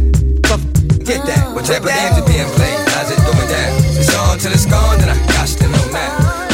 fuck, 0.48 0.62
get 1.04 1.20
that. 1.28 1.54
What 1.54 1.66
type 1.66 1.84
of 1.84 1.90
games 1.90 2.18
are 2.18 2.26
being 2.26 2.48
played? 2.56 2.88
How's 2.96 3.12
it 3.12 3.18
going 3.18 3.50
down? 3.50 4.00
It's 4.00 4.16
on 4.16 4.40
till 4.40 4.54
it's 4.54 4.66
gone, 4.66 4.98
then 5.00 5.10
I 5.10 5.28
got 5.28 5.46
to 5.46 5.68
know 5.68 5.92
now. 5.92 6.45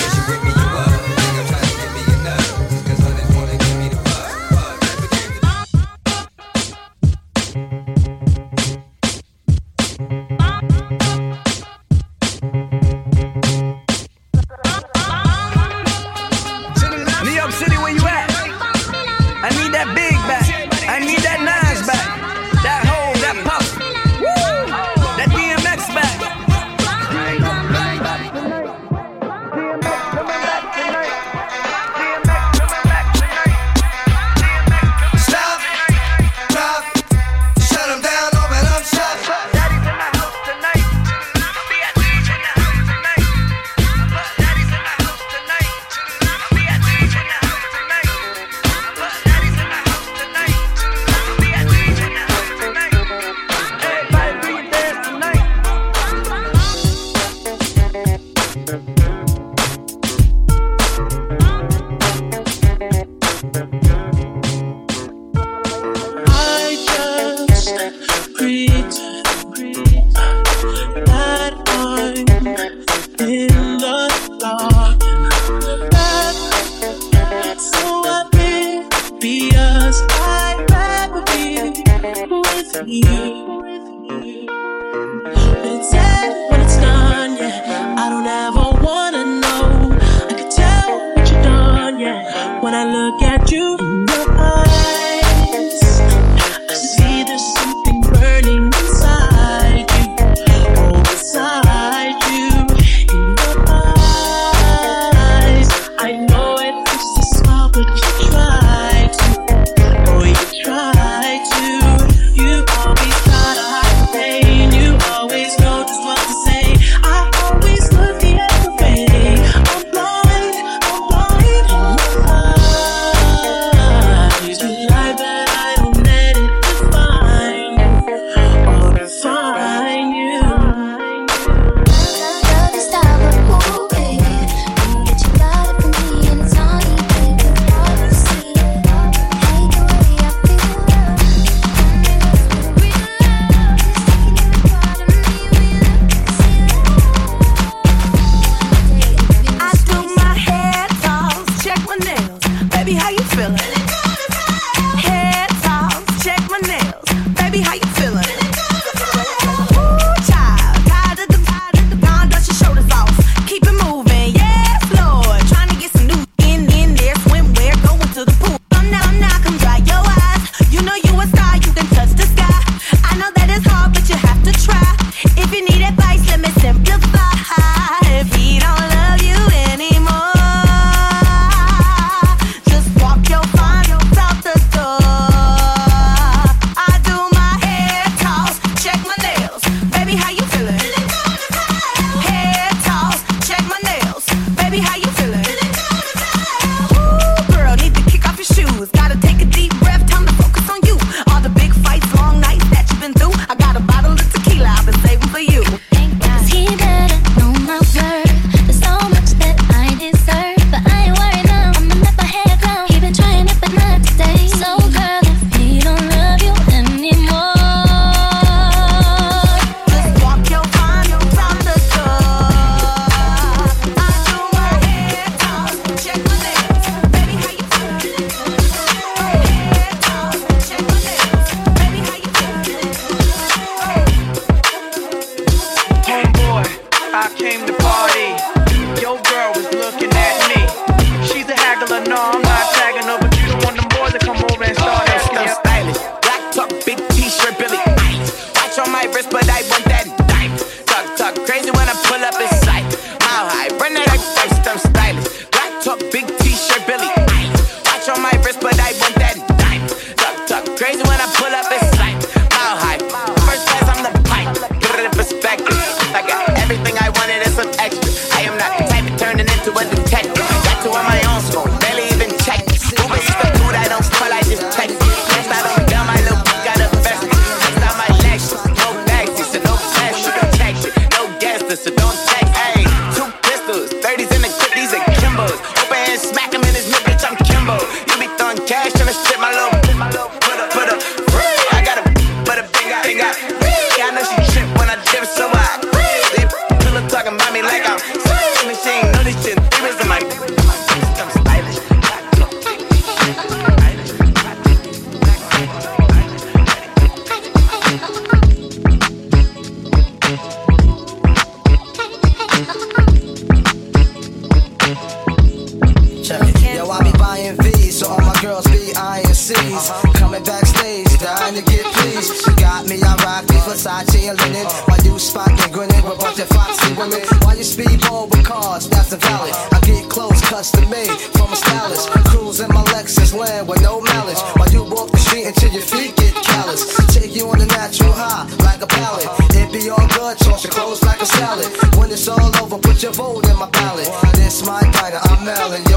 C's. 319.71 319.91
Coming 320.19 320.43
backstage, 320.43 321.07
dying 321.19 321.55
to 321.55 321.61
get 321.61 321.85
pleased. 321.93 322.47
You 322.47 322.55
got 322.55 322.87
me, 322.87 322.99
I 323.01 323.15
rock 323.23 323.47
me, 323.49 323.57
Versace 323.63 324.29
and 324.29 324.39
linen. 324.41 324.65
While 324.87 325.01
you 325.03 325.19
spot 325.19 325.49
and 325.49 325.73
grinning 325.73 326.03
with 326.03 326.19
a 326.19 326.21
bunch 326.21 326.39
of 326.39 326.49
foxy 326.49 326.93
women. 326.93 327.21
While 327.43 327.57
you 327.57 327.63
speedball 327.63 328.29
with 328.31 328.45
cars, 328.45 328.89
that's 328.89 329.13
invalid. 329.13 329.53
I 329.71 329.79
get 329.83 330.09
clothes 330.09 330.41
custom 330.41 330.89
made 330.89 331.11
from 331.35 331.51
a 331.51 331.55
stylist. 331.55 332.09
Cruise 332.29 332.59
in 332.59 332.69
my 332.69 332.83
Lexus 332.93 333.33
land 333.33 333.67
with 333.67 333.81
no 333.81 334.01
malice. 334.01 334.41
While 334.55 334.69
you 334.71 334.83
walk 334.83 335.11
the 335.11 335.17
street 335.17 335.45
until 335.45 335.71
your 335.71 335.83
feet 335.83 336.15
get 336.15 336.35
callous. 336.35 336.81
Take 337.13 337.35
you 337.35 337.49
on 337.49 337.61
a 337.61 337.65
natural 337.65 338.13
high, 338.13 338.47
like 338.63 338.81
a 338.81 338.87
pallet. 338.87 339.27
It 339.55 339.71
be 339.71 339.89
all 339.89 340.07
good, 340.15 340.37
toss 340.39 340.63
your 340.63 340.71
clothes 340.71 341.03
like 341.03 341.21
a 341.21 341.25
salad. 341.25 341.67
When 341.97 342.11
it's 342.11 342.27
all 342.27 342.51
over, 342.61 342.77
put 342.77 343.03
your 343.03 343.13
vote 343.13 343.47
in 343.47 343.57
my 343.57 343.69
ballot. 343.69 344.09
This 344.35 344.65
my 344.65 344.81
diner, 344.81 345.19
I'm 345.23 345.45
Mel 345.45 345.90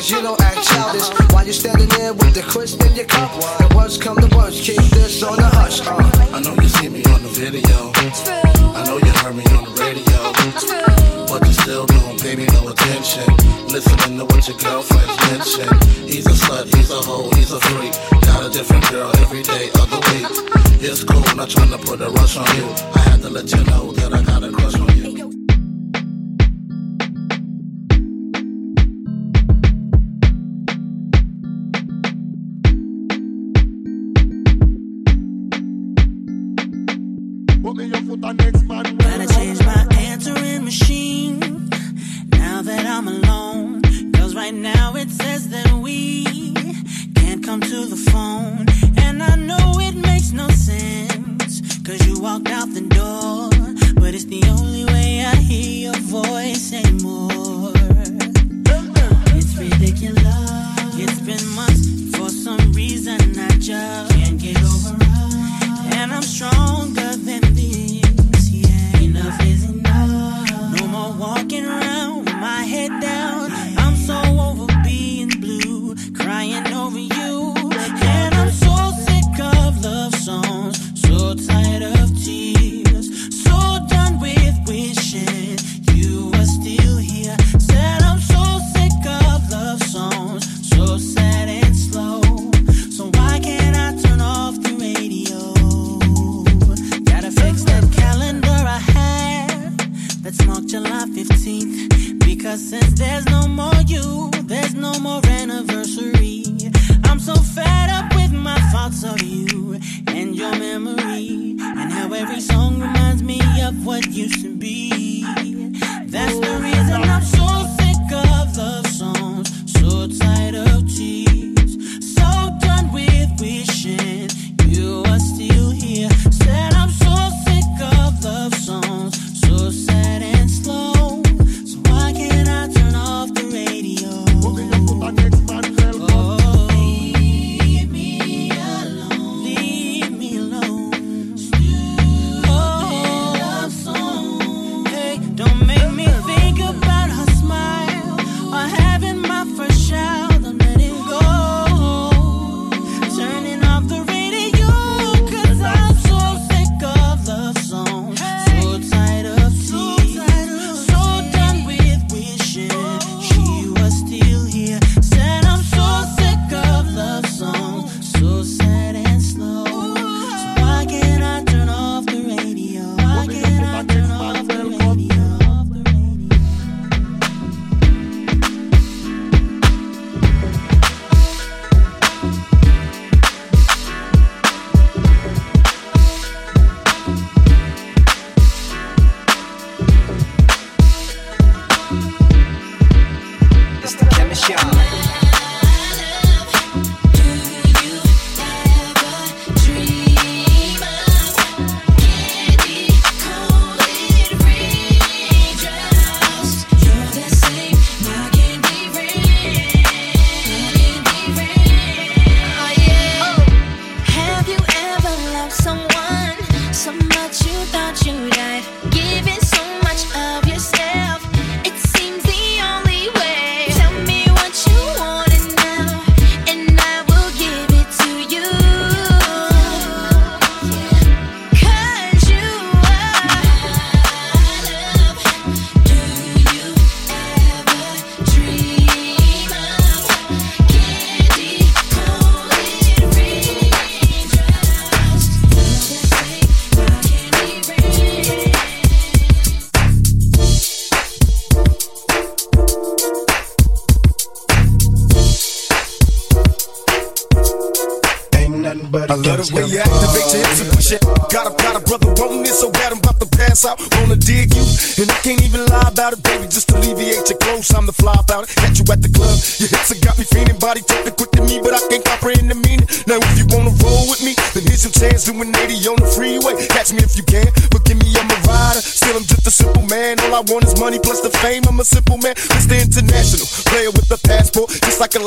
as 0.00 0.10
you 0.10 0.22
don't 0.22 0.40
act 0.40 0.62
childish. 0.64 1.08
While 1.32 1.46
you 1.46 1.52
standing 1.52 1.88
there 1.88 2.14
with 2.14 2.34
the 2.34 2.42
crisp 2.42 2.80
in 2.86 2.96
your 2.96 3.04
cup. 3.04 3.30
The 3.60 3.68
worst 3.76 4.00
come 4.00 4.16
to 4.16 4.28
worst, 4.34 4.62
keep 4.64 4.80
this 4.96 5.22
on 5.22 5.36
the 5.36 5.50
hush. 5.60 5.80
Uh. 5.86 6.00
I 6.32 6.40
know 6.40 6.54
you 6.62 6.68
see 6.68 6.88
me 6.88 7.04
on 7.12 7.20
the 7.22 7.32
video. 7.36 7.92
I 8.78 8.80
know 8.86 8.96
you 8.96 9.12
heard 9.20 9.36
me 9.36 9.44
on 9.56 9.64
the 9.68 9.74
radio. 9.76 10.18
But 11.28 11.46
you 11.46 11.52
still 11.52 11.86
don't 11.86 12.16
pay 12.20 12.34
me 12.34 12.46
no 12.56 12.68
attention. 12.72 13.28
Listening 13.68 14.16
to 14.18 14.24
what 14.24 14.48
your 14.48 14.56
girlfriends 14.56 15.16
mention. 15.28 15.68
He's 16.08 16.26
a 16.26 16.36
slut, 16.42 16.74
he's 16.74 16.90
a 16.90 17.00
hoe, 17.08 17.28
he's 17.36 17.52
a 17.52 17.60
freak. 17.60 17.92
Got 18.24 18.48
a 18.48 18.50
different 18.50 18.88
girl 18.90 19.12
every 19.18 19.42
day 19.42 19.68
of 19.80 19.86
the 19.92 20.00
week. 20.08 20.28
It's 20.80 21.04
cool, 21.04 21.20
not 21.36 21.50
trying 21.50 21.72
to 21.76 21.78
put 21.78 22.00
a 22.00 22.08
rush 22.08 22.36
on 22.38 22.48
you. 22.56 22.66
I 22.96 23.00
had 23.10 23.20
to 23.22 23.28
let 23.28 23.52
you 23.52 23.62
know 23.64 23.92
that 23.92 24.14
I 24.14 24.22
got 24.22 24.42
a 24.44 24.50
crush 24.50 24.80
on 24.80 24.88
you. 24.96 25.49
Gotta 38.20 39.26
change 39.34 39.64
my 39.64 39.86
answering 39.98 40.64
machine 40.64 41.38
now 42.28 42.60
that 42.60 42.84
I'm 42.84 43.08
alone. 43.08 43.80
Cause 44.12 44.34
right 44.34 44.52
now 44.52 44.94
it 44.94 45.08
says 45.08 45.48
that 45.48 45.72
we 45.72 46.24
can't 47.14 47.42
come 47.42 47.62
to 47.62 47.86
the 47.86 47.96
phone. 47.96 48.66
And 48.98 49.22
I 49.22 49.36
know 49.36 49.72
it 49.80 49.94
makes 49.94 50.32
no 50.32 50.48
sense. 50.48 51.62
Cause 51.86 52.06
you 52.06 52.20
walked 52.20 52.48
out 52.48 52.68
the 52.74 52.82
door. 52.82 53.48
But 53.94 54.14
it's 54.14 54.26
the 54.26 54.42
only 54.50 54.84
way 54.84 55.24
I 55.24 55.34
hear 55.36 55.90
your 55.90 56.00
voice 56.02 56.74
anymore. 56.74 57.72
It's 59.34 59.56
ridiculous. 59.56 60.24
It's 60.98 61.20
been 61.20 61.48
months. 61.54 62.16
For 62.16 62.28
some 62.28 62.72
reason 62.74 63.18
I 63.38 63.48
just 63.58 64.12
can't 64.12 64.38
get 64.38 64.58
over 64.58 64.94
us. 65.04 65.94
And 65.94 66.12
I'm 66.12 66.22
stronger 66.22 67.16
than 67.16 67.54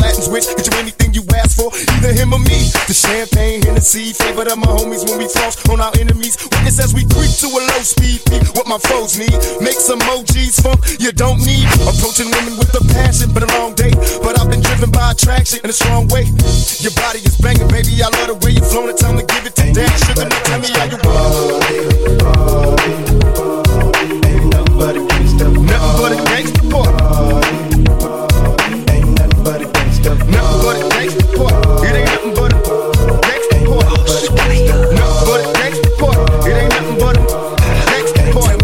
Latin 0.04 0.20
switch. 0.20 0.48
Get 0.60 0.68
you 0.68 0.76
anything 0.84 1.16
you 1.16 1.24
ask 1.40 1.56
for, 1.56 1.72
either 1.96 2.12
him 2.12 2.36
or 2.36 2.44
me. 2.44 2.68
The 2.92 2.94
champagne, 2.94 3.64
Hennessy, 3.64 4.12
favorite 4.12 4.52
of 4.52 4.60
my 4.60 4.68
homies 4.68 5.08
when 5.08 5.18
we 5.18 5.32
floss 5.32 5.56
on 5.72 5.80
our 5.80 5.96
enemies. 5.96 6.36
Witness 6.52 6.84
as 6.84 6.92
we 6.92 7.08
creep 7.08 7.32
to 7.40 7.48
a 7.48 7.62
low 7.64 7.82
speed, 7.82 8.20
beat 8.28 8.44
what 8.60 8.68
my 8.68 8.78
foes 8.92 9.16
need. 9.16 9.34
Make 9.64 9.80
some 9.80 10.04
emojis 10.04 10.60
funk 10.60 10.84
you 11.00 11.16
don't 11.16 11.40
need. 11.48 11.64
Approaching 11.88 12.28
women 12.36 12.60
with 12.60 12.76
a 12.76 12.84
passion, 12.92 13.32
but 13.32 13.48
a 13.48 13.50
long 13.56 13.72
day. 13.80 13.96
But 14.20 14.36
I've 14.36 14.52
been 14.52 14.62
driven 14.62 14.92
by 14.92 15.16
attraction 15.16 15.64
in 15.64 15.70
a 15.72 15.76
strong 15.76 16.12
way. 16.12 16.28
Your 16.84 16.94
body 17.00 17.24
is 17.24 17.40
banging, 17.40 17.72
baby. 17.72 18.04
I 18.04 18.12
love 18.12 18.28
the 18.28 18.38
way 18.44 18.52
you're 18.60 18.68
flowing. 18.68 18.98
Time 19.00 19.16
to 19.16 19.24
give 19.24 19.48
it 19.48 19.56
to 19.56 19.66
that 19.72 19.92
sugar. 20.04 20.28
Now 20.28 20.40
tell 20.44 20.60
me 20.60 20.70
how 20.76 20.86
you 20.92 21.00
want. 21.08 21.63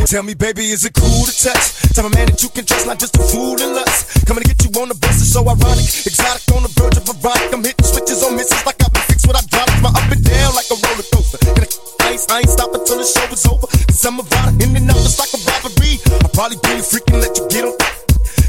Tell 0.09 0.25
me, 0.25 0.33
baby, 0.33 0.73
is 0.73 0.89
it 0.89 0.97
cool 0.97 1.21
to 1.21 1.29
touch? 1.29 1.93
Tell 1.93 2.01
a 2.01 2.09
man 2.09 2.33
that 2.33 2.41
you 2.41 2.49
can 2.49 2.65
trust, 2.65 2.89
not 2.89 2.97
just 2.97 3.13
a 3.13 3.21
fool 3.29 3.61
and 3.61 3.77
lust. 3.77 4.25
Coming 4.25 4.41
to 4.41 4.49
get 4.49 4.57
you 4.65 4.73
on 4.81 4.89
the 4.89 4.97
bus 4.97 5.21
is 5.21 5.29
so 5.29 5.45
ironic. 5.45 5.85
Exotic 5.85 6.49
on 6.49 6.65
the 6.65 6.73
verge 6.73 6.97
of 6.97 7.05
erotic. 7.05 7.53
I'm 7.53 7.61
hitting 7.61 7.85
switches 7.85 8.25
on 8.25 8.33
misses 8.33 8.57
like 8.65 8.81
I've 8.81 8.89
been 8.89 9.05
fixed 9.05 9.29
what 9.29 9.37
I 9.37 9.45
dropped. 9.53 9.69
My 9.85 9.93
up 9.93 10.09
and 10.09 10.17
down 10.25 10.57
like 10.57 10.65
a 10.73 10.81
roller 10.81 11.05
coaster. 11.13 11.37
I 11.45 12.17
ain't, 12.17 12.25
I 12.25 12.41
ain't 12.41 12.49
stopping 12.49 12.81
till 12.89 12.97
the 12.97 13.05
show 13.05 13.21
is 13.29 13.45
over. 13.45 13.69
Cause 13.69 14.01
I'm 14.01 14.17
a 14.17 14.25
rider 14.25 14.57
in 14.57 14.73
and 14.81 14.89
out 14.89 14.97
just 14.97 15.21
like 15.21 15.29
a 15.29 15.41
robbery. 15.45 16.01
I'll 16.25 16.33
probably 16.33 16.57
be 16.57 16.81
a 16.81 16.81
freak 16.81 17.05
let 17.13 17.37
you 17.37 17.45
get 17.45 17.69
on. 17.69 17.77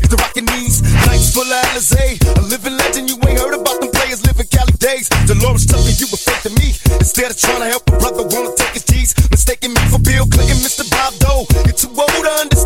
If 0.00 0.08
the 0.08 0.16
rockin' 0.16 0.48
knees, 0.48 0.80
nights 1.04 1.28
full 1.28 1.44
of 1.44 1.60
Alizé. 1.76 2.24
A 2.40 2.42
living 2.48 2.80
legend, 2.80 3.12
you 3.12 3.20
ain't 3.28 3.36
heard 3.36 3.52
about 3.52 3.84
them 3.84 3.92
players 3.92 4.24
living 4.24 4.48
Cali 4.48 4.72
days. 4.80 5.12
Delores 5.28 5.68
me 5.68 5.92
you 6.00 6.08
were 6.08 6.16
fake 6.16 6.40
to 6.48 6.50
me. 6.56 6.72
Instead 6.98 7.30
of 7.30 7.36
trying 7.36 7.60
to 7.60 7.68
help 7.68 7.84
a 7.92 8.00
brother, 8.00 8.24
wanna 8.32 8.56
take 8.56 8.80
his 8.80 8.84
G's. 8.88 9.12
Mistaking 9.30 9.76
me 9.76 9.82
for 9.92 10.00
Bill 10.00 10.24
Clinton, 10.24 10.56
Mr. 10.64 10.88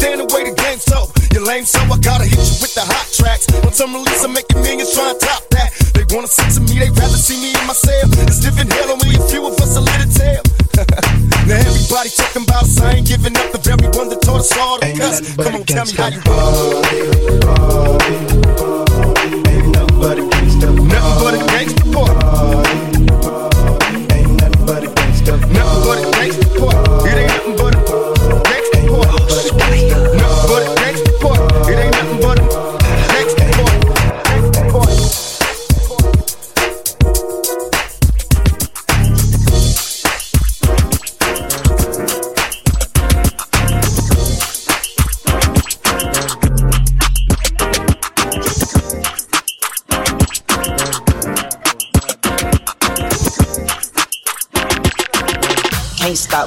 understand 0.04 0.20
the 0.20 0.34
way 0.34 0.44
the 0.44 0.54
game's 0.54 0.84
so. 0.84 1.08
You're 1.32 1.44
lame, 1.44 1.64
so 1.64 1.80
I 1.80 1.96
gotta 1.98 2.24
hit 2.24 2.38
you 2.38 2.56
with 2.60 2.74
the 2.74 2.84
hot 2.84 3.08
tracks. 3.12 3.46
Once 3.64 3.80
I'm 3.80 3.94
released, 3.94 4.24
I'm 4.24 4.32
making 4.32 4.60
millions 4.60 4.92
trying 4.92 5.14
to 5.16 5.20
top 5.20 5.48
that. 5.50 5.72
They 5.94 6.04
wanna 6.14 6.28
see 6.28 6.44
to 6.54 6.60
me, 6.60 6.78
they 6.78 6.90
rather 6.90 7.16
see 7.16 7.40
me 7.40 7.50
in 7.50 7.66
my 7.66 7.72
cell. 7.72 8.08
It's 8.28 8.44
living 8.44 8.70
hell, 8.70 8.92
only 8.92 9.16
a 9.16 9.22
few 9.28 9.46
of 9.46 9.56
us 9.58 9.76
are 9.76 9.84
lit 9.84 10.04
a 10.04 10.08
tale. 10.12 10.44
now 11.48 11.58
everybody 11.58 12.10
talking 12.10 12.44
about 12.44 12.64
us, 12.64 12.80
I 12.80 13.00
ain't 13.00 13.08
giving 13.08 13.36
up 13.36 13.50
the 13.52 13.58
very 13.58 13.88
one 13.96 14.08
that 14.10 14.20
taught 14.22 14.40
us 14.40 14.52
all 14.56 14.78
to 14.78 14.92
cuss. 14.94 15.36
Come 15.36 15.54
on, 15.56 15.64
tell 15.64 15.86
me 15.86 15.92
how 15.96 16.08
you 16.12 16.20
roll. 16.28 16.84
Nothing 18.54 18.83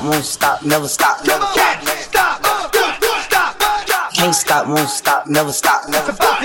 won't 0.08 0.24
stop, 0.24 0.64
never 0.64 0.88
stop, 0.88 1.26
never 1.26 1.46
stop. 1.46 1.84
Can't 4.14 4.36
stop, 4.36 4.68
won't 4.68 4.90
stop, 4.90 5.28
never 5.28 5.52
stop, 5.52 5.90
never 5.90 6.12
stop. 6.14 6.40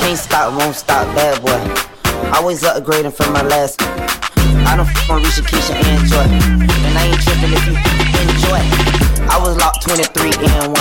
Can't 0.00 0.18
stop, 0.18 0.52
won't 0.58 0.74
stop, 0.74 1.06
bad 1.14 1.42
boy. 1.42 1.58
Always 2.32 2.62
upgrading 2.62 3.12
from 3.14 3.32
my 3.32 3.42
last. 3.42 3.82
I 3.82 4.76
don't 4.76 4.86
f 4.86 5.10
on 5.10 5.22
Risha, 5.22 5.42
Keisha, 5.42 5.74
and 5.74 6.06
Joy. 6.06 6.26
And 6.86 6.98
I 6.98 7.06
ain't 7.06 7.20
tripping 7.20 7.52
if 7.52 7.66
you 7.66 7.74
enjoy. 8.22 8.62
I 9.28 9.38
was 9.40 9.56
locked 9.56 9.82
23 9.82 10.30
and 10.54 10.76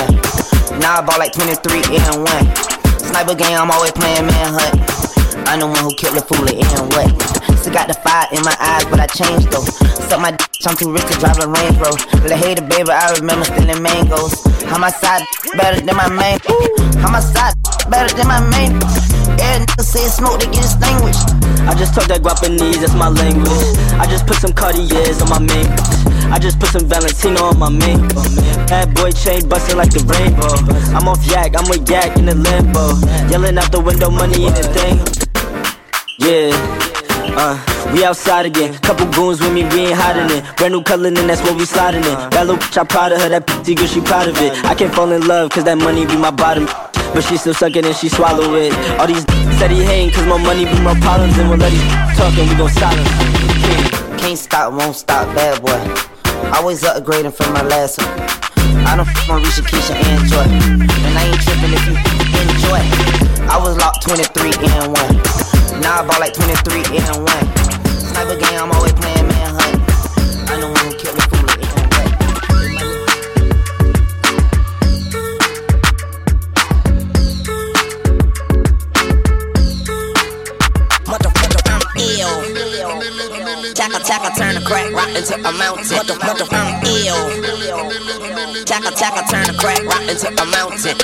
1. 0.72 0.80
Now 0.80 1.00
I 1.00 1.02
ball 1.02 1.18
like 1.18 1.34
23 1.34 1.82
and 1.98 2.24
1. 2.24 2.56
Sniper 3.00 3.36
game, 3.36 3.58
I'm 3.58 3.72
always 3.72 3.92
playing 3.92 4.28
manhunt. 4.28 5.15
I'm 5.48 5.60
the 5.62 5.68
one 5.68 5.84
who 5.86 5.94
killed 5.94 6.18
the 6.18 6.24
fool 6.26 6.46
and 6.50 6.86
what? 6.94 7.10
Still 7.62 7.74
got 7.74 7.88
the 7.88 7.98
fire 8.02 8.28
in 8.34 8.42
my 8.42 8.56
eyes, 8.60 8.86
but 8.90 9.00
I 9.00 9.08
changed 9.08 9.50
though. 9.54 9.66
Suck 10.10 10.22
my 10.22 10.32
d- 10.32 10.44
I'm 10.66 10.76
too 10.76 10.92
rich 10.92 11.06
to 11.06 11.16
drive 11.22 11.38
a 11.42 11.48
Range 11.48 11.78
Rover. 11.78 12.02
Little 12.26 12.38
hater, 12.38 12.66
baby, 12.66 12.90
I 12.90 13.14
remember 13.18 13.46
stealing 13.46 13.82
mangoes. 13.82 14.34
How 14.66 14.78
my 14.78 14.90
side 14.90 15.22
better 15.58 15.82
than 15.82 15.96
my 15.96 16.10
main? 16.10 16.42
How 17.02 17.10
my 17.14 17.22
side 17.22 17.54
better 17.90 18.10
than 18.18 18.28
my 18.28 18.42
main? 18.50 18.74
Yeah, 19.38 19.62
niggas 19.62 19.86
say 19.86 20.06
smoke 20.10 20.42
to 20.42 20.48
get 20.50 20.66
extinguished. 20.66 21.26
I 21.66 21.74
just 21.74 21.94
talk 21.94 22.06
that 22.10 22.22
Guapanese, 22.22 22.82
that's 22.82 22.94
my 22.94 23.10
language. 23.10 23.50
I 23.98 24.06
just 24.06 24.26
put 24.26 24.38
some 24.38 24.54
Cartiers 24.54 25.22
on 25.22 25.30
my 25.30 25.42
main. 25.42 25.66
I 26.30 26.38
just 26.40 26.60
put 26.60 26.70
some 26.70 26.86
Valentino 26.90 27.54
on 27.54 27.60
my 27.60 27.70
main. 27.70 28.02
Bad 28.70 28.94
boy 28.96 29.12
chain 29.12 29.48
busting 29.50 29.78
like 29.78 29.90
the 29.94 30.02
rainbow. 30.10 30.54
I'm 30.94 31.08
off 31.08 31.26
yak, 31.26 31.54
I'm 31.58 31.70
with 31.70 31.90
yak 31.90 32.18
in 32.18 32.26
the 32.26 32.36
limbo. 32.36 32.98
Yelling 33.30 33.58
out 33.58 33.72
the 33.72 33.82
window, 33.82 34.10
money 34.10 34.46
in 34.46 34.54
the 34.54 34.66
thing. 34.74 35.25
Yeah. 36.26 36.50
Uh, 37.38 37.54
we 37.94 38.04
outside 38.04 38.48
again. 38.48 38.74
Couple 38.82 39.06
goons 39.12 39.40
with 39.40 39.54
me, 39.54 39.62
we 39.70 39.94
ain't 39.94 39.94
hiding 39.94 40.36
it. 40.36 40.42
Brand 40.58 40.74
new 40.74 40.82
color, 40.82 41.08
and 41.10 41.18
that's 41.30 41.42
what 41.42 41.56
we 41.56 41.66
sliding 41.66 42.04
in. 42.04 42.18
That 42.34 42.48
little 42.48 42.58
bitch, 42.58 42.82
I 42.82 42.84
proud 42.84 43.12
of 43.12 43.22
her. 43.22 43.30
That 43.30 43.46
pretty 43.46 43.76
girl, 43.76 43.86
she 43.86 44.02
proud 44.02 44.28
of 44.28 44.38
it. 44.42 44.58
I 44.66 44.74
can't 44.74 44.92
fall 44.92 45.12
in 45.12 45.28
love, 45.28 45.52
cause 45.52 45.66
that 45.66 45.78
money 45.78 46.04
be 46.08 46.18
my 46.18 46.32
bottom. 46.32 46.66
But 47.14 47.22
she 47.22 47.38
still 47.38 47.54
suck 47.54 47.76
it 47.76 47.86
and 47.86 47.96
she 47.96 48.10
swallow 48.10 48.56
it. 48.56 48.74
All 48.98 49.06
these 49.06 49.22
said 49.62 49.70
he 49.70 49.84
hating, 49.84 50.18
cause 50.18 50.26
more 50.26 50.40
money 50.40 50.66
be 50.66 50.82
my 50.82 50.98
problems. 51.00 51.38
And 51.38 51.48
we'll 51.48 51.62
let 51.62 51.70
these 51.70 51.86
talk 52.18 52.34
and 52.34 52.50
we 52.50 52.56
gon' 52.58 52.74
silence. 52.74 53.10
Can't 54.18 54.40
stop, 54.40 54.74
won't 54.74 54.96
stop, 54.96 55.30
bad 55.38 55.62
boy. 55.62 55.78
Always 56.58 56.82
upgrading 56.82 57.38
from 57.38 57.54
my 57.54 57.62
last 57.62 58.02
one. 58.02 58.10
I 58.90 58.98
don't 58.98 59.06
f 59.06 59.30
on 59.30 59.46
Risha, 59.46 59.62
Keisha, 59.62 59.94
and 59.94 60.26
Joy. 60.26 60.42
And 60.42 61.14
I 61.14 61.30
ain't 61.30 61.42
tripping 61.46 61.70
if 61.70 61.86
you 61.86 61.94
enjoy. 62.50 62.82
I 63.46 63.62
was 63.62 63.78
locked 63.78 64.02
23 64.10 64.58
and 64.74 64.90
1. 64.90 65.45
Now 65.82 66.02
I 66.02 66.08
bought 66.08 66.20
like 66.20 66.34
23 66.34 66.98
and 66.98 67.18
1. 67.24 67.28
Sniper 68.00 68.38
game, 68.40 68.60
I'm 68.60 68.72
always 68.72 68.94
playing 68.94 69.28
manhunt. 69.28 69.82
I 70.50 70.60
know 70.60 70.72
when 70.72 70.86
who 70.86 70.96
killed 70.98 71.18
the 71.18 71.22
fool 71.30 71.46
and 71.46 71.62
ill. 71.62 71.76
Tackle, 83.76 84.00
tackle, 84.00 84.32
turn 84.38 84.56
the 84.56 84.62
crack 84.66 84.92
rock 84.94 85.10
into 85.10 85.36
a 85.36 85.52
mountain. 85.52 85.98
Mother, 85.98 86.16
mother, 86.24 86.48
I'm 86.52 86.84
ill. 86.86 88.64
Tackle, 88.66 88.92
tackle, 88.92 89.24
turn 89.30 89.46
the 89.46 89.54
crack 89.60 89.84
rock 89.84 90.02
into 90.10 90.28
a 90.28 90.46
mountain. 90.46 90.95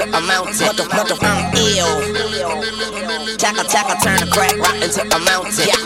into 0.00 0.16
a 0.16 0.20
mountain. 0.20 0.66
What 0.66 0.76
the, 0.76 0.84
fuck? 0.84 1.08
the, 1.08 1.18
I'm 1.22 1.54
ill. 1.54 3.36
Chaka, 3.36 3.64
chaka, 3.68 3.96
turn 4.02 4.18
the 4.18 4.26
crack 4.32 4.56
right 4.56 4.82
into 4.82 5.02
a 5.02 5.18
mountain. 5.20 5.66
Yeah. 5.66 5.83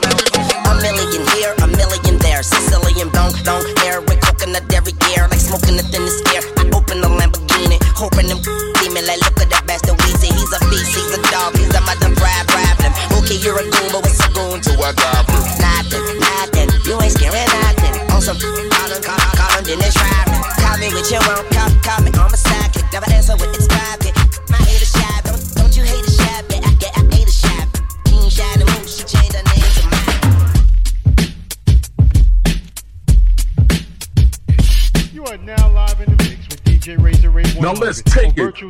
Virtue 38.39 38.69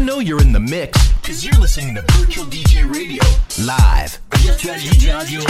I 0.00 0.02
know 0.02 0.18
you're 0.18 0.40
in 0.40 0.52
the 0.52 0.60
mix. 0.60 1.12
Cause 1.22 1.44
you're 1.44 1.60
listening 1.60 1.94
to 1.94 2.00
Virtual 2.12 2.46
DJ 2.46 2.90
Radio. 2.90 3.22
Live. 3.62 4.18
Virtual 4.30 4.74
DJ 4.76 5.20
Radio. 5.20 5.40